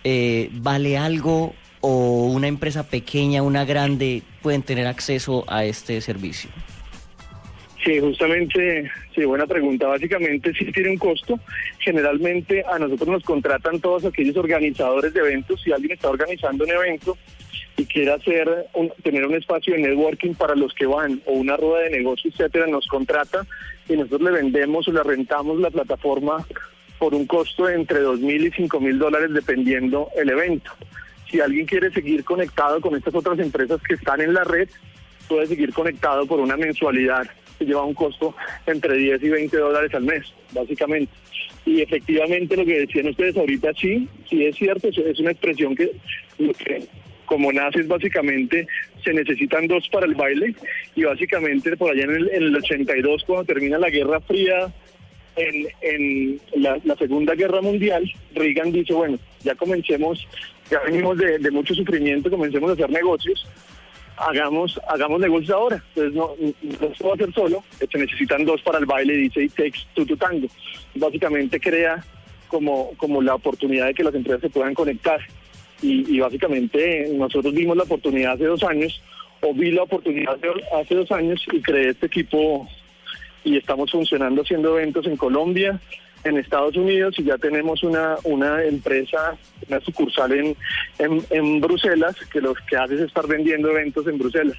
[0.03, 6.49] Eh, ¿Vale algo o una empresa pequeña, una grande, pueden tener acceso a este servicio?
[7.85, 9.85] Sí, justamente, sí, buena pregunta.
[9.87, 11.39] Básicamente sí tiene un costo.
[11.77, 15.61] Generalmente a nosotros nos contratan todos aquellos organizadores de eventos.
[15.61, 17.15] Si alguien está organizando un evento
[17.77, 21.57] y quiere hacer un- tener un espacio de networking para los que van o una
[21.57, 23.45] rueda de negocio, etcétera, nos contrata
[23.87, 26.43] y nosotros le vendemos o le rentamos la plataforma
[26.97, 30.71] por un costo de entre dos mil y cinco mil dólares dependiendo el evento.
[31.29, 34.69] Si alguien quiere seguir conectado con estas otras empresas que están en la red,
[35.27, 37.27] puede seguir conectado por una mensualidad
[37.63, 38.35] lleva un costo
[38.67, 41.11] entre 10 y 20 dólares al mes, básicamente.
[41.65, 45.91] Y efectivamente lo que decían ustedes ahorita, sí, sí es cierto, es- una expresión que,
[46.37, 46.83] que
[47.25, 48.67] como nace es básicamente
[49.03, 50.53] se necesitan dos para el baile
[50.95, 54.71] y básicamente por allá en el, en el 82 cuando termina la Guerra Fría
[55.35, 60.25] en, en la, la Segunda Guerra Mundial, Reagan dice, bueno, ya comencemos,
[60.69, 63.45] ya venimos de, de mucho sufrimiento, comencemos a hacer negocios,
[64.17, 65.83] hagamos hagamos negocios ahora.
[65.95, 66.31] Entonces no,
[66.79, 69.79] no se va a hacer solo, se necesitan dos para el baile, dice It Takes
[69.93, 70.47] Two to Tango.
[70.95, 72.03] Básicamente crea
[72.47, 75.19] como, como la oportunidad de que las empresas se puedan conectar.
[75.81, 79.01] Y, y básicamente nosotros vimos la oportunidad hace dos años,
[79.41, 82.67] o vi la oportunidad hace, hace dos años y creé este equipo
[83.43, 85.79] y estamos funcionando haciendo eventos en Colombia,
[86.25, 90.57] en Estados Unidos y ya tenemos una, una empresa, una sucursal en,
[90.99, 94.57] en, en Bruselas que lo que hace es estar vendiendo eventos en Bruselas.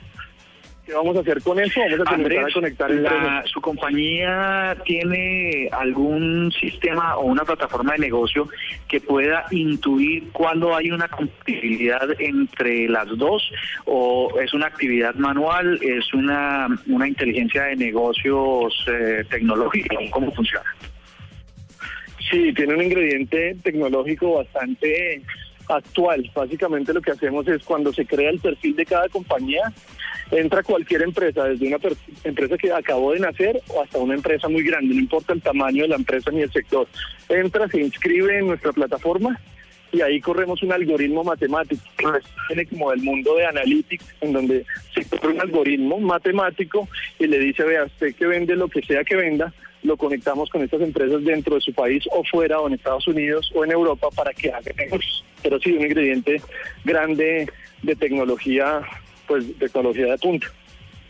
[0.87, 1.81] ¿Qué vamos a hacer con eso?
[1.81, 3.42] Vamos a Andrés, a conectar la-.
[3.46, 8.48] ¿su compañía tiene algún sistema o una plataforma de negocio
[8.87, 13.50] que pueda intuir cuándo hay una compatibilidad entre las dos?
[13.85, 15.81] ¿O es una actividad manual?
[15.83, 19.96] ¿Es una, una inteligencia de negocios eh, tecnológica?
[20.12, 20.72] ¿Cómo funciona?
[22.30, 25.22] Sí, tiene un ingrediente tecnológico bastante
[25.68, 26.30] actual.
[26.34, 29.72] Básicamente lo que hacemos es cuando se crea el perfil de cada compañía,
[30.30, 31.78] entra cualquier empresa, desde una
[32.24, 35.82] empresa que acabó de nacer o hasta una empresa muy grande, no importa el tamaño
[35.82, 36.88] de la empresa ni el sector.
[37.28, 39.40] Entra, se inscribe en nuestra plataforma
[39.92, 41.82] y ahí corremos un algoritmo matemático.
[42.48, 47.38] Viene como del mundo de analytics, en donde se corre un algoritmo matemático y le
[47.38, 49.52] dice, vea, usted que vende lo que sea que venda,
[49.87, 53.51] lo conectamos con estas empresas dentro de su país o fuera, o en Estados Unidos
[53.55, 55.25] o en Europa para que hagan negocios.
[55.42, 56.40] Pero sí, un ingrediente
[56.85, 57.46] grande
[57.83, 58.81] de tecnología,
[59.27, 60.46] pues tecnología de punta.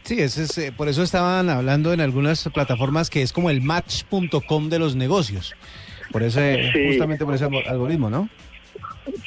[0.05, 3.61] Sí, ese es, eh, por eso estaban hablando en algunas plataformas que es como el
[3.63, 5.55] match.com de los negocios.
[6.13, 6.23] Por
[6.73, 6.87] Sí.
[6.89, 8.29] justamente por ese algo- algoritmo, ¿no?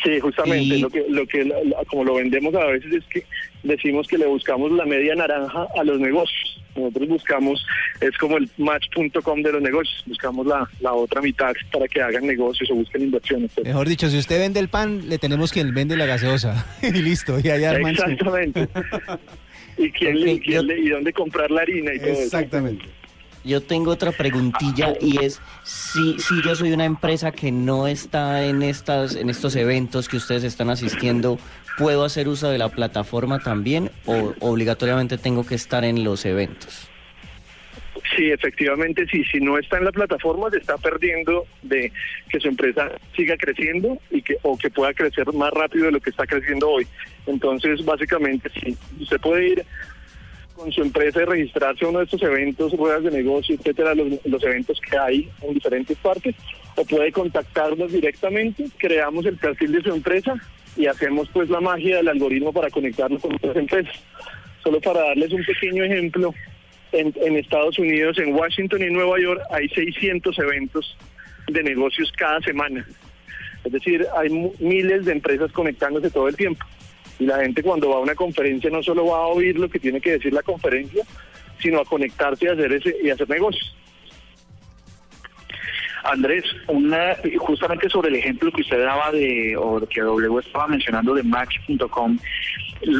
[0.03, 1.51] Sí, justamente, Y- lo que, lo que
[1.87, 3.23] como lo vendemos a veces es que
[3.63, 6.55] decimos que le buscamos la media naranja a los negocios.
[6.75, 7.65] Nosotros buscamos,
[7.99, 12.25] es como el match.com de los negocios, buscamos la, la otra mitad para que hagan
[12.27, 13.51] negocios o busquen inversiones.
[13.63, 16.65] Mejor dicho, si usted vende el pan, le tenemos quien vende la gaseosa.
[16.81, 18.67] y listo, y ahí arman Exactamente.
[19.77, 22.21] ¿Y, quién, le- Ok, quién yo- le- y dónde comprar la harina y todo eso?
[22.23, 22.85] Exactamente.
[23.49, 28.45] Yo tengo otra preguntilla y es si, si yo soy una empresa que no está
[28.45, 31.39] en estas en estos eventos que ustedes están asistiendo,
[31.75, 36.91] ¿puedo hacer uso de la plataforma también o obligatoriamente tengo que estar en los eventos?
[38.15, 39.23] Sí, efectivamente, sí.
[39.31, 41.91] Si no está en la plataforma, se está perdiendo de
[42.29, 45.99] que su empresa siga creciendo y que o que pueda crecer más rápido de lo
[45.99, 46.87] que está creciendo hoy.
[47.25, 48.77] Entonces, básicamente, sí.
[48.99, 49.65] Usted puede ir
[50.59, 54.43] con su empresa y registrarse a uno de estos eventos, ruedas de negocio, etcétera, los,
[54.43, 56.35] eventos que hay en diferentes partes,
[56.75, 60.35] o puede contactarnos directamente, creamos el perfil de su empresa
[60.75, 63.95] y hacemos pues la magia del algoritmo para conectarnos con otras empresas.
[64.61, 66.33] Solo para darles un pequeño ejemplo,
[66.91, 70.97] en, Estados Unidos, en Washington y Nueva York hay 600 eventos
[71.47, 72.85] de negocios cada semana.
[73.63, 74.29] Es decir, hay
[74.59, 76.65] miles de empresas conectándose todo el tiempo.
[77.19, 79.79] Y la gente cuando va a una conferencia no solo va a oír lo que
[79.79, 81.03] tiene que decir la conferencia,
[81.59, 83.75] sino a conectarse y hacer, ese, y hacer negocios.
[86.03, 91.13] Andrés, una, justamente sobre el ejemplo que usted daba de, o que W estaba mencionando
[91.13, 92.17] de Match.com,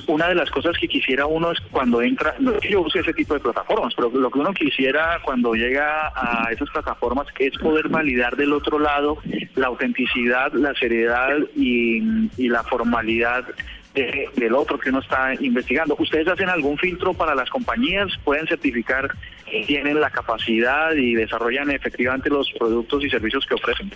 [0.08, 3.00] una de las cosas que quisiera uno es cuando entra, no es que yo use
[3.00, 7.58] ese tipo de plataformas, pero lo que uno quisiera cuando llega a esas plataformas es
[7.58, 9.18] poder validar del otro lado
[9.56, 13.46] la autenticidad, la seriedad y, y la formalidad
[13.94, 15.96] de- del otro que uno está investigando.
[16.00, 18.08] ¿Ustedes hacen algún filtro para las compañías?
[18.24, 19.10] ¿Pueden certificar
[19.50, 23.92] que tienen la capacidad y desarrollan efectivamente los productos y servicios que ofrecen?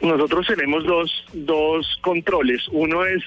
[0.00, 2.66] Nosotros tenemos dos, dos controles.
[2.70, 3.22] Uno es,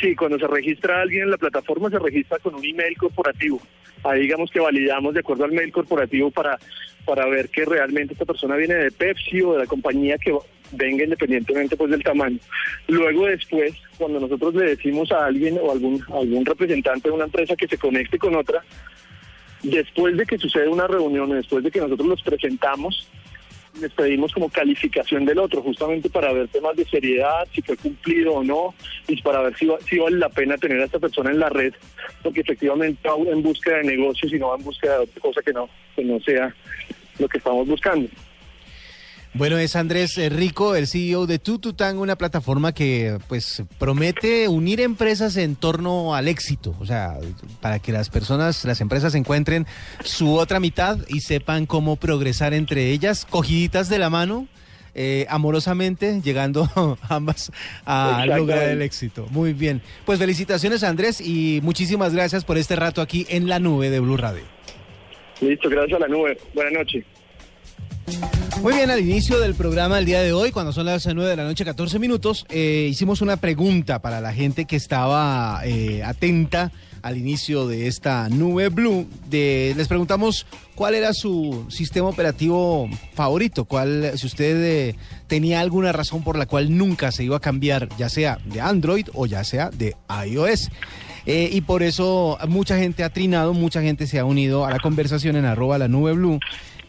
[0.00, 3.60] sí, cuando se registra alguien en la plataforma, se registra con un email corporativo.
[4.02, 6.58] Ahí digamos que validamos de acuerdo al mail corporativo para,
[7.04, 10.34] para ver que realmente esta persona viene de Pepsi o de la compañía que
[10.76, 12.38] venga independientemente pues del tamaño.
[12.88, 17.56] Luego después, cuando nosotros le decimos a alguien o algún, algún representante de una empresa
[17.56, 18.62] que se conecte con otra,
[19.62, 23.08] después de que sucede una reunión, después de que nosotros los presentamos,
[23.80, 28.34] les pedimos como calificación del otro, justamente para ver temas de seriedad, si fue cumplido
[28.34, 28.74] o no,
[29.08, 31.74] y para ver si, si vale la pena tener a esta persona en la red,
[32.22, 35.42] porque efectivamente va en búsqueda de negocios y no va en búsqueda de otra cosa
[35.42, 36.54] que no, que no sea
[37.18, 38.08] lo que estamos buscando.
[39.36, 44.80] Bueno, es Andrés eh, Rico, el CEO de Tututang, una plataforma que pues promete unir
[44.80, 47.18] empresas en torno al éxito, o sea,
[47.60, 49.66] para que las personas, las empresas encuentren
[50.04, 54.46] su otra mitad y sepan cómo progresar entre ellas, cogiditas de la mano,
[54.94, 56.68] eh, amorosamente, llegando
[57.08, 57.50] ambas
[57.84, 59.26] al lugar del éxito.
[59.30, 59.82] Muy bien.
[60.06, 64.16] Pues felicitaciones Andrés y muchísimas gracias por este rato aquí en la nube de Blue
[64.16, 64.44] Radio.
[65.40, 66.38] Listo, gracias a la nube.
[66.54, 67.04] Buenas noches.
[68.64, 71.36] Muy bien, al inicio del programa el día de hoy, cuando son las 9 de
[71.36, 76.72] la noche, 14 minutos, eh, hicimos una pregunta para la gente que estaba eh, atenta
[77.02, 79.06] al inicio de esta nube blue.
[79.30, 84.96] Les preguntamos cuál era su sistema operativo favorito, cuál, si usted eh,
[85.26, 89.08] tenía alguna razón por la cual nunca se iba a cambiar, ya sea de Android
[89.12, 89.94] o ya sea de
[90.26, 90.70] iOS.
[91.26, 95.36] Y por eso mucha gente ha trinado, mucha gente se ha unido a la conversación
[95.36, 96.38] en arroba la nube blue.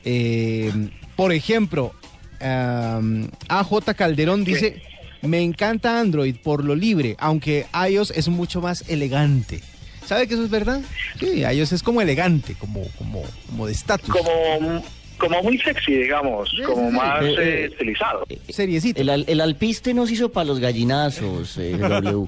[0.05, 0.71] Eh,
[1.15, 1.93] por ejemplo,
[2.41, 4.81] um, AJ Calderón dice,
[5.21, 9.61] me encanta Android por lo libre, aunque iOS es mucho más elegante.
[10.05, 10.81] ¿Sabe que eso es verdad?
[11.19, 14.09] Sí, iOS es como elegante, como, como, como de estatus.
[14.09, 14.83] Como,
[15.17, 18.25] como muy sexy, digamos, como más Eh, eh, eh, estilizado.
[18.49, 19.01] Seriecito.
[19.01, 22.27] El, al- el alpiste nos hizo para los gallinazos, eh, W.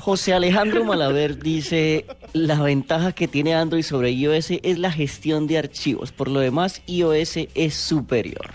[0.00, 5.58] José Alejandro Malaver dice, la ventaja que tiene Android sobre iOS es la gestión de
[5.58, 6.12] archivos.
[6.12, 8.50] Por lo demás, iOS es superior.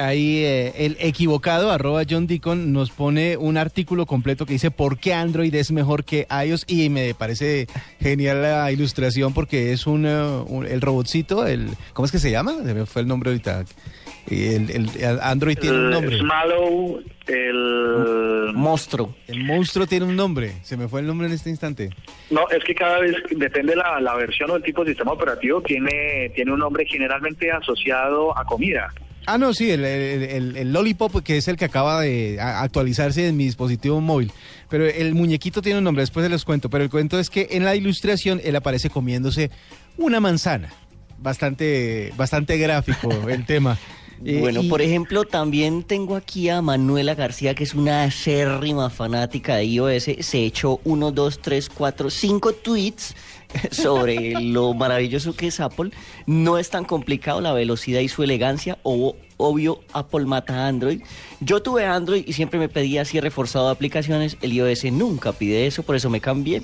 [0.00, 4.98] Ahí eh, el equivocado, arroba John Deacon, nos pone un artículo completo que dice por
[4.98, 7.66] qué Android es mejor que iOS y me parece
[8.00, 12.30] genial la ilustración porque es un, eh, un- el robotcito, el ¿cómo es que se
[12.30, 12.54] llama?
[12.64, 13.64] Se me fue el nombre ahorita.
[14.28, 16.18] El, el- el Android tiene un El nombre.
[16.18, 18.52] Smallow, el...
[18.54, 19.14] Monstruo.
[19.26, 20.52] El monstruo tiene un nombre.
[20.62, 21.90] Se me fue el nombre en este instante.
[22.30, 25.60] No, es que cada vez, depende la, la versión o el tipo de sistema operativo,
[25.62, 28.92] tiene, tiene un nombre generalmente asociado a comida.
[29.26, 33.28] Ah, no, sí, el, el- el- el Lollipop, que es el que acaba de actualizarse
[33.28, 34.32] en mi dispositivo móvil.
[34.68, 36.68] Pero el muñequito tiene un nombre, después se los cuento.
[36.70, 39.50] Pero el cuento es que en la ilustración él aparece comiéndose
[39.98, 40.72] una manzana.
[41.18, 43.78] Bastante, bastante gráfico el tema.
[44.24, 48.90] Eh, Bueno, y- por ejemplo, también tengo aquí a Manuela García, que es una acérrima
[48.90, 50.04] fanática de iOS.
[50.20, 53.14] Se echó uno, dos, tres, cuatro, cinco tweets
[53.70, 55.90] sobre lo maravilloso que es Apple.
[56.26, 58.78] No es tan complicado la velocidad y su elegancia.
[58.82, 61.02] O, obvio, Apple mata Android.
[61.40, 64.36] Yo tuve Android y siempre me pedía cierre forzado de aplicaciones.
[64.42, 66.62] El iOS nunca pide eso, por eso me cambié.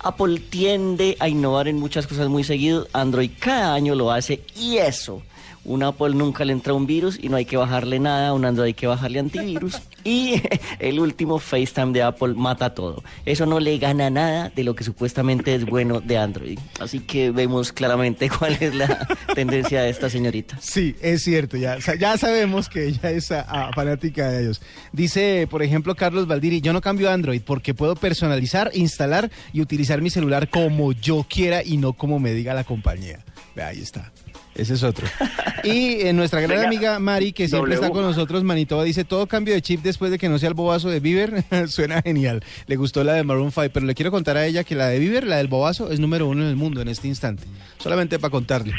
[0.00, 2.88] Apple tiende a innovar en muchas cosas muy seguido.
[2.92, 5.22] Android cada año lo hace y eso.
[5.66, 8.68] Un Apple nunca le entra un virus y no hay que bajarle nada, un Android
[8.68, 9.80] hay que bajarle antivirus.
[10.04, 10.40] Y
[10.78, 13.02] el último FaceTime de Apple mata todo.
[13.24, 16.58] Eso no le gana nada de lo que supuestamente es bueno de Android.
[16.80, 20.56] Así que vemos claramente cuál es la tendencia de esta señorita.
[20.60, 23.28] Sí, es cierto, ya, sa- ya sabemos que ella es
[23.74, 24.62] fanática de ellos.
[24.92, 30.00] Dice, por ejemplo, Carlos Valdiri, yo no cambio Android porque puedo personalizar, instalar y utilizar
[30.00, 33.24] mi celular como yo quiera y no como me diga la compañía.
[33.60, 34.12] Ahí está.
[34.56, 35.06] Ese es otro.
[35.64, 37.74] Y eh, nuestra gran Venga, amiga Mari, que siempre W.
[37.74, 40.54] está con nosotros, Manitoba, dice, todo cambio de chip después de que no sea el
[40.54, 42.42] bobazo de Bieber, suena genial.
[42.66, 44.98] Le gustó la de Maroon 5, pero le quiero contar a ella que la de
[44.98, 47.44] Bieber, la del bobazo, es número uno en el mundo en este instante.
[47.78, 48.74] Solamente para contarle.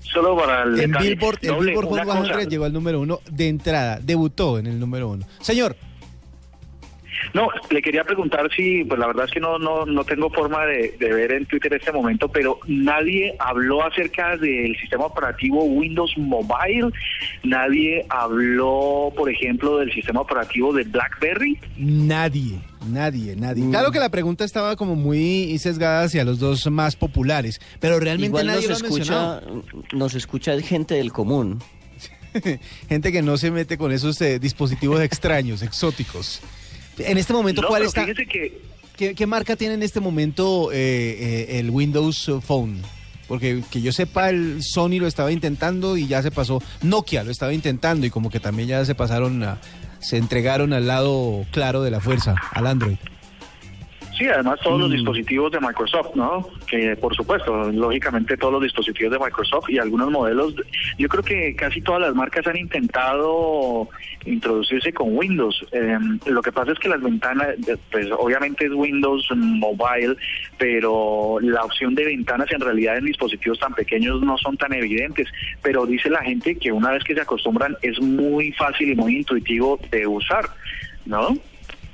[0.00, 0.92] Solo para el En.
[0.92, 2.42] Billboard, el Billboard Hot 100 cosa.
[2.44, 5.26] llegó al número uno de entrada, debutó en el número uno.
[5.40, 5.76] Señor,
[7.34, 10.64] No, le quería preguntar si, pues la verdad es que no no, no tengo forma
[10.66, 16.12] de, de ver en Twitter este momento, pero nadie habló acerca del sistema operativo Windows
[16.16, 16.90] Mobile,
[17.42, 21.58] nadie habló, por ejemplo, del sistema operativo de BlackBerry.
[21.76, 22.58] nadie,
[22.88, 23.68] nadie, nadie.
[23.70, 28.28] Claro que la pregunta estaba como muy sesgada hacia los dos más populares, pero realmente
[28.28, 29.38] Igual nadie nos lo ha mencionado.
[29.38, 31.62] escucha, nos escucha gente del común.
[32.88, 36.40] Gente que no se mete con esos eh, dispositivos extraños, exóticos.
[36.98, 38.04] En este momento, No, ¿cuál está?
[38.06, 38.60] que
[38.96, 40.76] ¿Qué, qué marca tiene en este momento eh,
[41.48, 42.82] eh, el Windows Phone?
[43.28, 46.60] Porque que yo sepa, el Sony lo estaba intentando y ya se pasó.
[46.82, 49.58] Nokia lo estaba intentando y como que también ya se pasaron, a-
[50.00, 52.96] se entregaron al lado claro de la fuerza, al Android.
[54.18, 54.82] Sí, además todos Mm.
[54.82, 56.48] los dispositivos de Microsoft, ¿no?
[56.66, 60.54] Que por supuesto, lógicamente todos los dispositivos de Microsoft y algunos modelos,
[60.98, 63.88] yo creo que casi todas las marcas han intentado
[64.26, 65.64] introducirse con Windows.
[65.70, 65.96] Eh,
[66.26, 67.54] lo que pasa es que las ventanas,
[67.92, 70.16] pues obviamente es Windows Mobile,
[70.58, 75.28] pero la opción de ventanas en realidad en dispositivos tan pequeños no son tan evidentes.
[75.62, 79.16] Pero dice la gente que una vez que se acostumbran es muy fácil y muy
[79.18, 80.46] intuitivo de usar,
[81.06, 81.36] ¿no?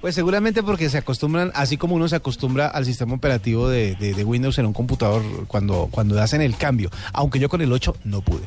[0.05, 4.59] Pues seguramente porque se acostumbran, así como uno se acostumbra al sistema operativo de, Windows
[4.59, 6.91] en un computador cuando, cuando hacen el cambio.
[7.15, 8.43] Aunque yo con el 8 no pude.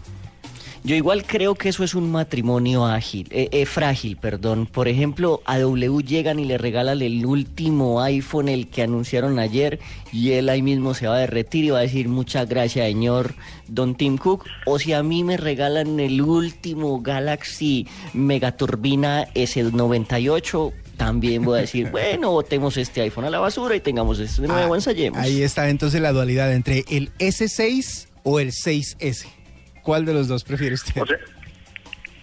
[0.83, 4.67] Yo igual creo que eso es un matrimonio ágil, eh, eh, frágil, perdón.
[4.67, 9.79] Por ejemplo, a W llegan y le regalan el último iPhone, el que anunciaron ayer,
[10.13, 13.33] y él ahí mismo se va a derretir y va a decir muchas gracias, señor
[13.67, 14.45] Don Tim Cook.
[14.67, 21.89] O si a mí me regalan el último Galaxy Megaturbina S98, también voy a decir,
[21.91, 25.19] bueno, botemos este iPhone a la basura y tengamos este nuevo, ensayemos.
[25.19, 29.25] Ahí está entonces la dualidad entre el S6 o el 6S.
[29.83, 31.01] ¿Cuál de los dos prefiere usted?
[31.01, 31.17] O sea,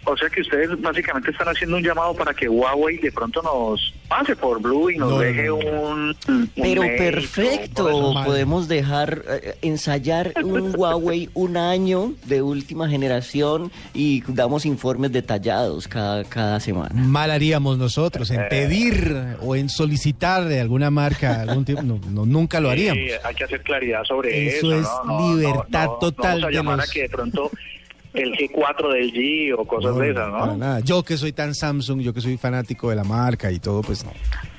[0.07, 3.93] o sea que ustedes básicamente están haciendo un llamado para que Huawei de pronto nos
[4.09, 5.57] pase por Blue y nos No, deje no.
[5.57, 12.89] un, un Pero mail perfecto, podemos dejar eh, ensayar un Huawei un año de última
[12.89, 16.91] generación y damos informes detallados cada, cada semana.
[16.95, 18.35] Mal haríamos nosotros Eh.
[18.35, 21.83] en pedir o en solicitar de alguna marca algún tipo.
[21.83, 23.03] No, no, nunca lo haríamos.
[23.05, 24.81] Sí, hay que hacer claridad sobre Eso eso.
[24.81, 27.51] es libertad no, no, total vamos a de llamar los- a que de pronto
[28.15, 30.57] el G4 del G o cosas No, de no, esas, para ¿no?
[30.57, 30.81] nada.
[30.81, 34.05] Yo que soy tan Samsung, yo que soy fanático de la marca y todo, pues
[34.05, 34.13] no.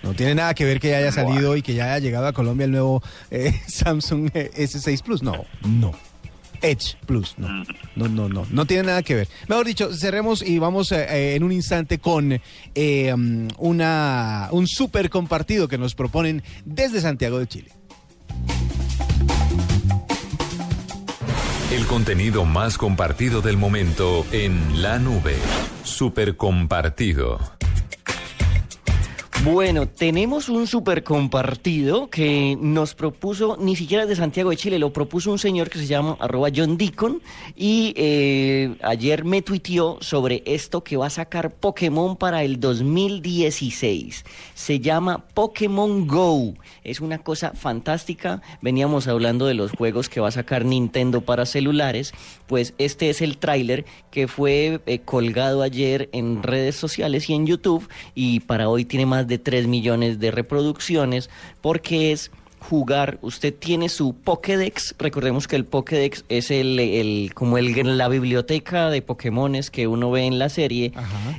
[0.03, 2.33] No tiene nada que ver que ya haya salido y que ya haya llegado a
[2.33, 3.01] Colombia el nuevo
[3.31, 5.23] eh, Samsung eh, S6 Plus.
[5.23, 5.93] No, no.
[6.61, 7.47] Edge Plus, no.
[7.95, 8.45] No, no, no.
[8.49, 9.27] No tiene nada que ver.
[9.47, 12.39] Mejor dicho, cerremos y vamos eh, eh, en un instante con
[12.75, 17.69] eh, um, una, un súper compartido que nos proponen desde Santiago de Chile.
[21.75, 25.35] El contenido más compartido del momento en la nube.
[25.83, 27.37] Super compartido.
[29.45, 34.91] Bueno, tenemos un super compartido que nos propuso, ni siquiera de Santiago de Chile, lo
[34.91, 36.17] propuso un señor que se llama
[36.53, 37.21] John Deacon
[37.55, 44.25] y eh, ayer me tuiteó sobre esto que va a sacar Pokémon para el 2016.
[44.55, 46.55] Se llama Pokémon Go.
[46.83, 48.41] Es una cosa fantástica.
[48.63, 52.13] Veníamos hablando de los juegos que va a sacar Nintendo para celulares.
[52.47, 57.45] Pues este es el tráiler que fue eh, colgado ayer en redes sociales y en
[57.45, 61.29] YouTube y para hoy tiene más de 3 millones de reproducciones
[61.61, 67.57] porque es jugar, usted tiene su Pokédex, recordemos que el Pokédex es el, el como
[67.57, 70.91] el, la biblioteca de Pokémones que uno ve en la serie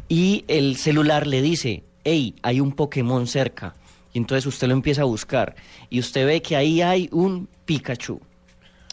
[0.08, 3.74] y el celular le dice, hey, hay un Pokémon cerca
[4.12, 5.56] y entonces usted lo empieza a buscar
[5.90, 8.20] y usted ve que ahí hay un Pikachu.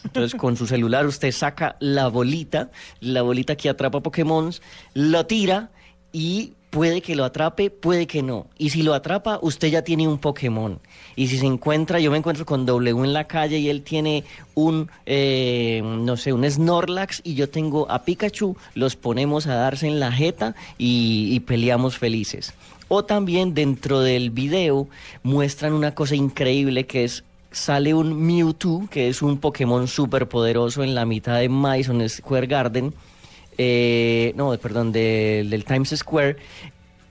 [0.04, 4.52] Entonces con su celular usted saca la bolita, la bolita que atrapa Pokémon,
[4.92, 5.70] lo tira
[6.12, 8.48] y puede que lo atrape, puede que no.
[8.58, 10.80] Y si lo atrapa, usted ya tiene un Pokémon.
[11.14, 14.24] Y si se encuentra, yo me encuentro con W en la calle y él tiene
[14.56, 19.86] un, eh, no sé, un Snorlax y yo tengo a Pikachu, los ponemos a darse
[19.86, 22.52] en la jeta y, peleamos felices.
[22.88, 24.88] O también dentro del video
[25.22, 27.22] muestran una cosa increíble que es
[27.52, 32.48] sale un Mewtwo, que es un Pokémon súper poderoso en la mitad de Madison Square
[32.48, 32.92] Garden,
[33.58, 36.36] eh, no, perdón, del- Times Square,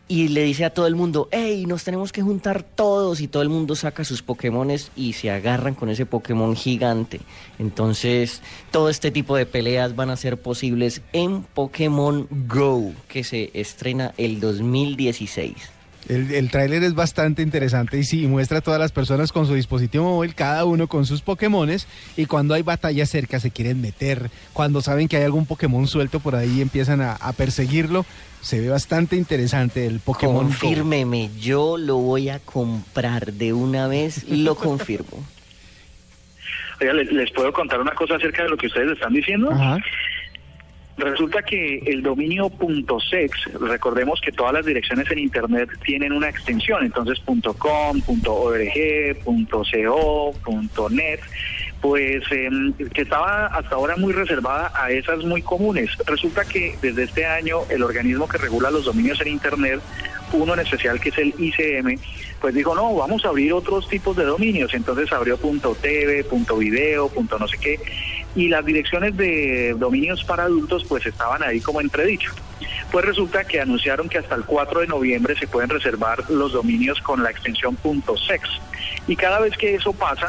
[0.07, 3.41] y le dice a todo el mundo, hey, nos tenemos que juntar todos, y todo
[3.41, 7.21] el mundo saca sus Pokémones y se agarran con ese Pokémon gigante.
[7.57, 13.49] Entonces, todo este tipo de peleas van a ser posibles en Pokémon Go, que se
[13.53, 15.53] estrena el 2016.
[16.09, 19.53] El, el tráiler es bastante interesante y sí, muestra a todas las personas con su
[19.53, 21.87] dispositivo móvil, cada uno con sus Pokémones,
[22.17, 26.19] y cuando hay batalla cerca se quieren meter, cuando saben que hay algún Pokémon suelto
[26.19, 28.05] por ahí empiezan a, a perseguirlo.
[28.41, 30.35] Se ve bastante interesante el Pokémon.
[30.35, 30.41] Go.
[30.41, 35.25] Confírmeme, yo lo voy a comprar de una vez, lo confirmo.
[36.81, 39.49] Oiga, ¿les, les puedo contar una cosa acerca de lo que ustedes están diciendo?
[39.51, 39.77] Ajá.
[40.97, 42.51] Resulta que el dominio
[43.09, 47.19] .sex, recordemos que todas las direcciones en internet tienen una extensión, entonces
[47.57, 49.17] .com, .org,
[49.49, 51.19] .co, .net,
[51.81, 52.49] pues eh,
[52.93, 55.89] que estaba hasta ahora muy reservada a esas muy comunes.
[56.05, 59.81] Resulta que desde este año el organismo que regula los dominios en internet,
[60.31, 61.99] uno en especial que es el ICM,
[62.43, 64.73] pues dijo, no, vamos a abrir otros tipos de dominios.
[64.73, 67.79] Entonces abrió punto .tv, punto .video, punto no sé qué.
[68.35, 72.33] Y las direcciones de dominios para adultos pues estaban ahí como entredicho.
[72.91, 76.99] Pues resulta que anunciaron que hasta el 4 de noviembre se pueden reservar los dominios
[76.99, 77.77] con la extensión
[78.27, 78.49] .sex.
[79.07, 80.27] Y cada vez que eso pasa,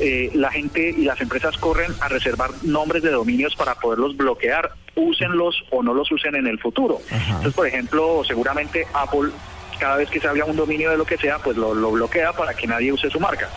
[0.00, 4.72] eh, la gente y las empresas corren a reservar nombres de dominios para poderlos bloquear,
[4.96, 6.98] úsenlos o no los usen en el futuro.
[7.08, 9.30] Entonces, por ejemplo, seguramente Apple
[9.82, 12.32] cada vez que se habla un dominio de lo que sea, pues lo, lo bloquea
[12.32, 13.48] para que nadie use su marca.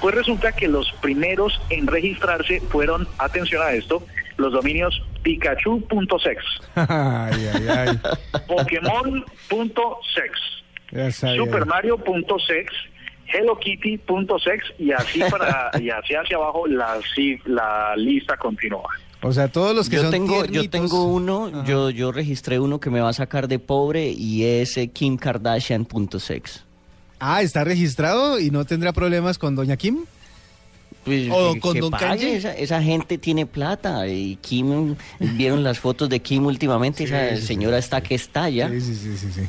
[0.00, 4.06] Pues resulta que los primeros en registrarse fueron, atención a esto,
[4.36, 6.44] los dominios pikachu.sex.
[8.46, 10.30] Pokémon.sex,
[10.92, 11.42] Ya sabía.
[11.42, 12.72] Supermario.sex,
[13.26, 17.00] Hello Kitty.sex y así para y así hacia abajo la,
[17.46, 18.88] la lista continúa.
[19.26, 22.58] O sea, todos los que Yo son tengo, yo tiernitos- tengo uno, yo, yo registré
[22.58, 26.64] uno que me va a sacar de pobre y es eh, kimkardashian.sex.
[27.20, 30.04] Ah, está registrado y no tendrá problemas con Doña Kim.
[31.04, 32.36] Pues, ¿O que- con Don Kanye?
[32.36, 37.40] Esa, esa gente tiene plata y Kim, vieron las fotos de Kim últimamente, esa sí,
[37.40, 37.46] sí.
[37.46, 38.68] señora está que estalla.
[38.70, 39.40] Sí, sí, sí, sí, sí.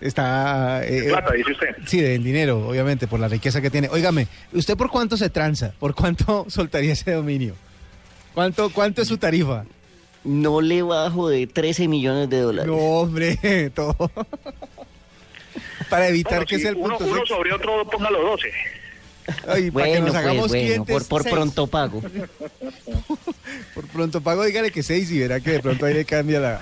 [0.00, 0.82] Está...
[0.86, 1.68] eh, Plata, dice usted.
[1.86, 3.88] Sí, de dinero, obviamente, por la riqueza que tiene.
[3.88, 5.72] Óigame, ¿usted por cuánto se tranza?
[5.78, 7.54] ¿Por cuánto soltaría ese dominio?
[8.34, 9.64] ¿Cuánto, cuánto es su tarifa?
[10.24, 12.66] No le bajo de 13 millones de dólares.
[12.70, 14.10] No, hombre, todo.
[15.90, 17.28] Para evitar Bueno, que si sea el uno, punto uno sex.
[17.28, 18.48] sobre otro, póngalo 12.
[19.46, 21.34] Ay, para que Bueno, nos pues hagamos bueno, clientes por, por seis.
[21.34, 22.02] pronto pago.
[23.74, 26.60] Por pronto pago, dígale que seis y verá que de pronto ahí le cambia la,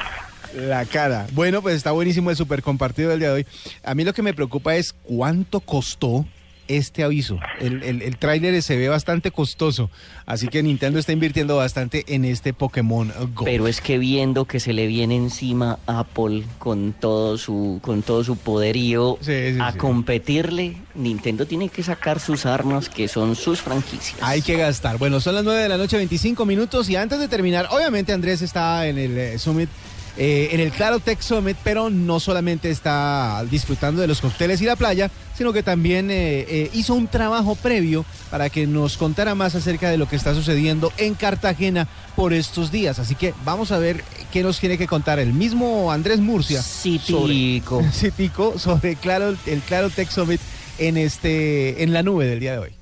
[0.55, 1.27] la cara.
[1.33, 3.47] Bueno, pues está buenísimo el super compartido del día de hoy.
[3.83, 6.25] A mí lo que me preocupa es cuánto costó
[6.69, 7.39] este aviso.
[7.61, 9.91] El, el, el tráiler se ve bastante costoso,
[10.27, 13.45] así que Nintendo está invirtiendo bastante en este Pokémon Go.
[13.45, 18.25] Pero es que viendo que se le viene encima Apple con todo su con todo
[18.25, 19.79] su poderío Sí, sí, a sí.
[19.79, 24.19] competirle, Nintendo tiene que sacar sus armas que son sus franquicias.
[24.23, 24.99] Hay que gastar.
[24.99, 26.89] Bueno, son las 9 de la noche, 25 minutos.
[26.89, 29.69] Y antes de terminar, obviamente Andrés está en el eh, Summit,
[30.17, 34.67] eh, en el Claro Tech Summit, pero no solamente está disfrutando de los cócteles y
[34.67, 39.35] la playa, sino que también eh, eh, hizo un trabajo previo para que nos contara
[39.35, 42.99] más acerca de lo que está sucediendo en Cartagena por estos días.
[42.99, 46.63] Así que vamos a ver qué nos tiene que contar el mismo Andrés Murcia.
[46.63, 47.21] Citico.
[47.21, 50.41] Sobre, Citico, sobre claro, el Claro Tech Summit
[50.79, 52.82] en, este, en la nube del día de hoy.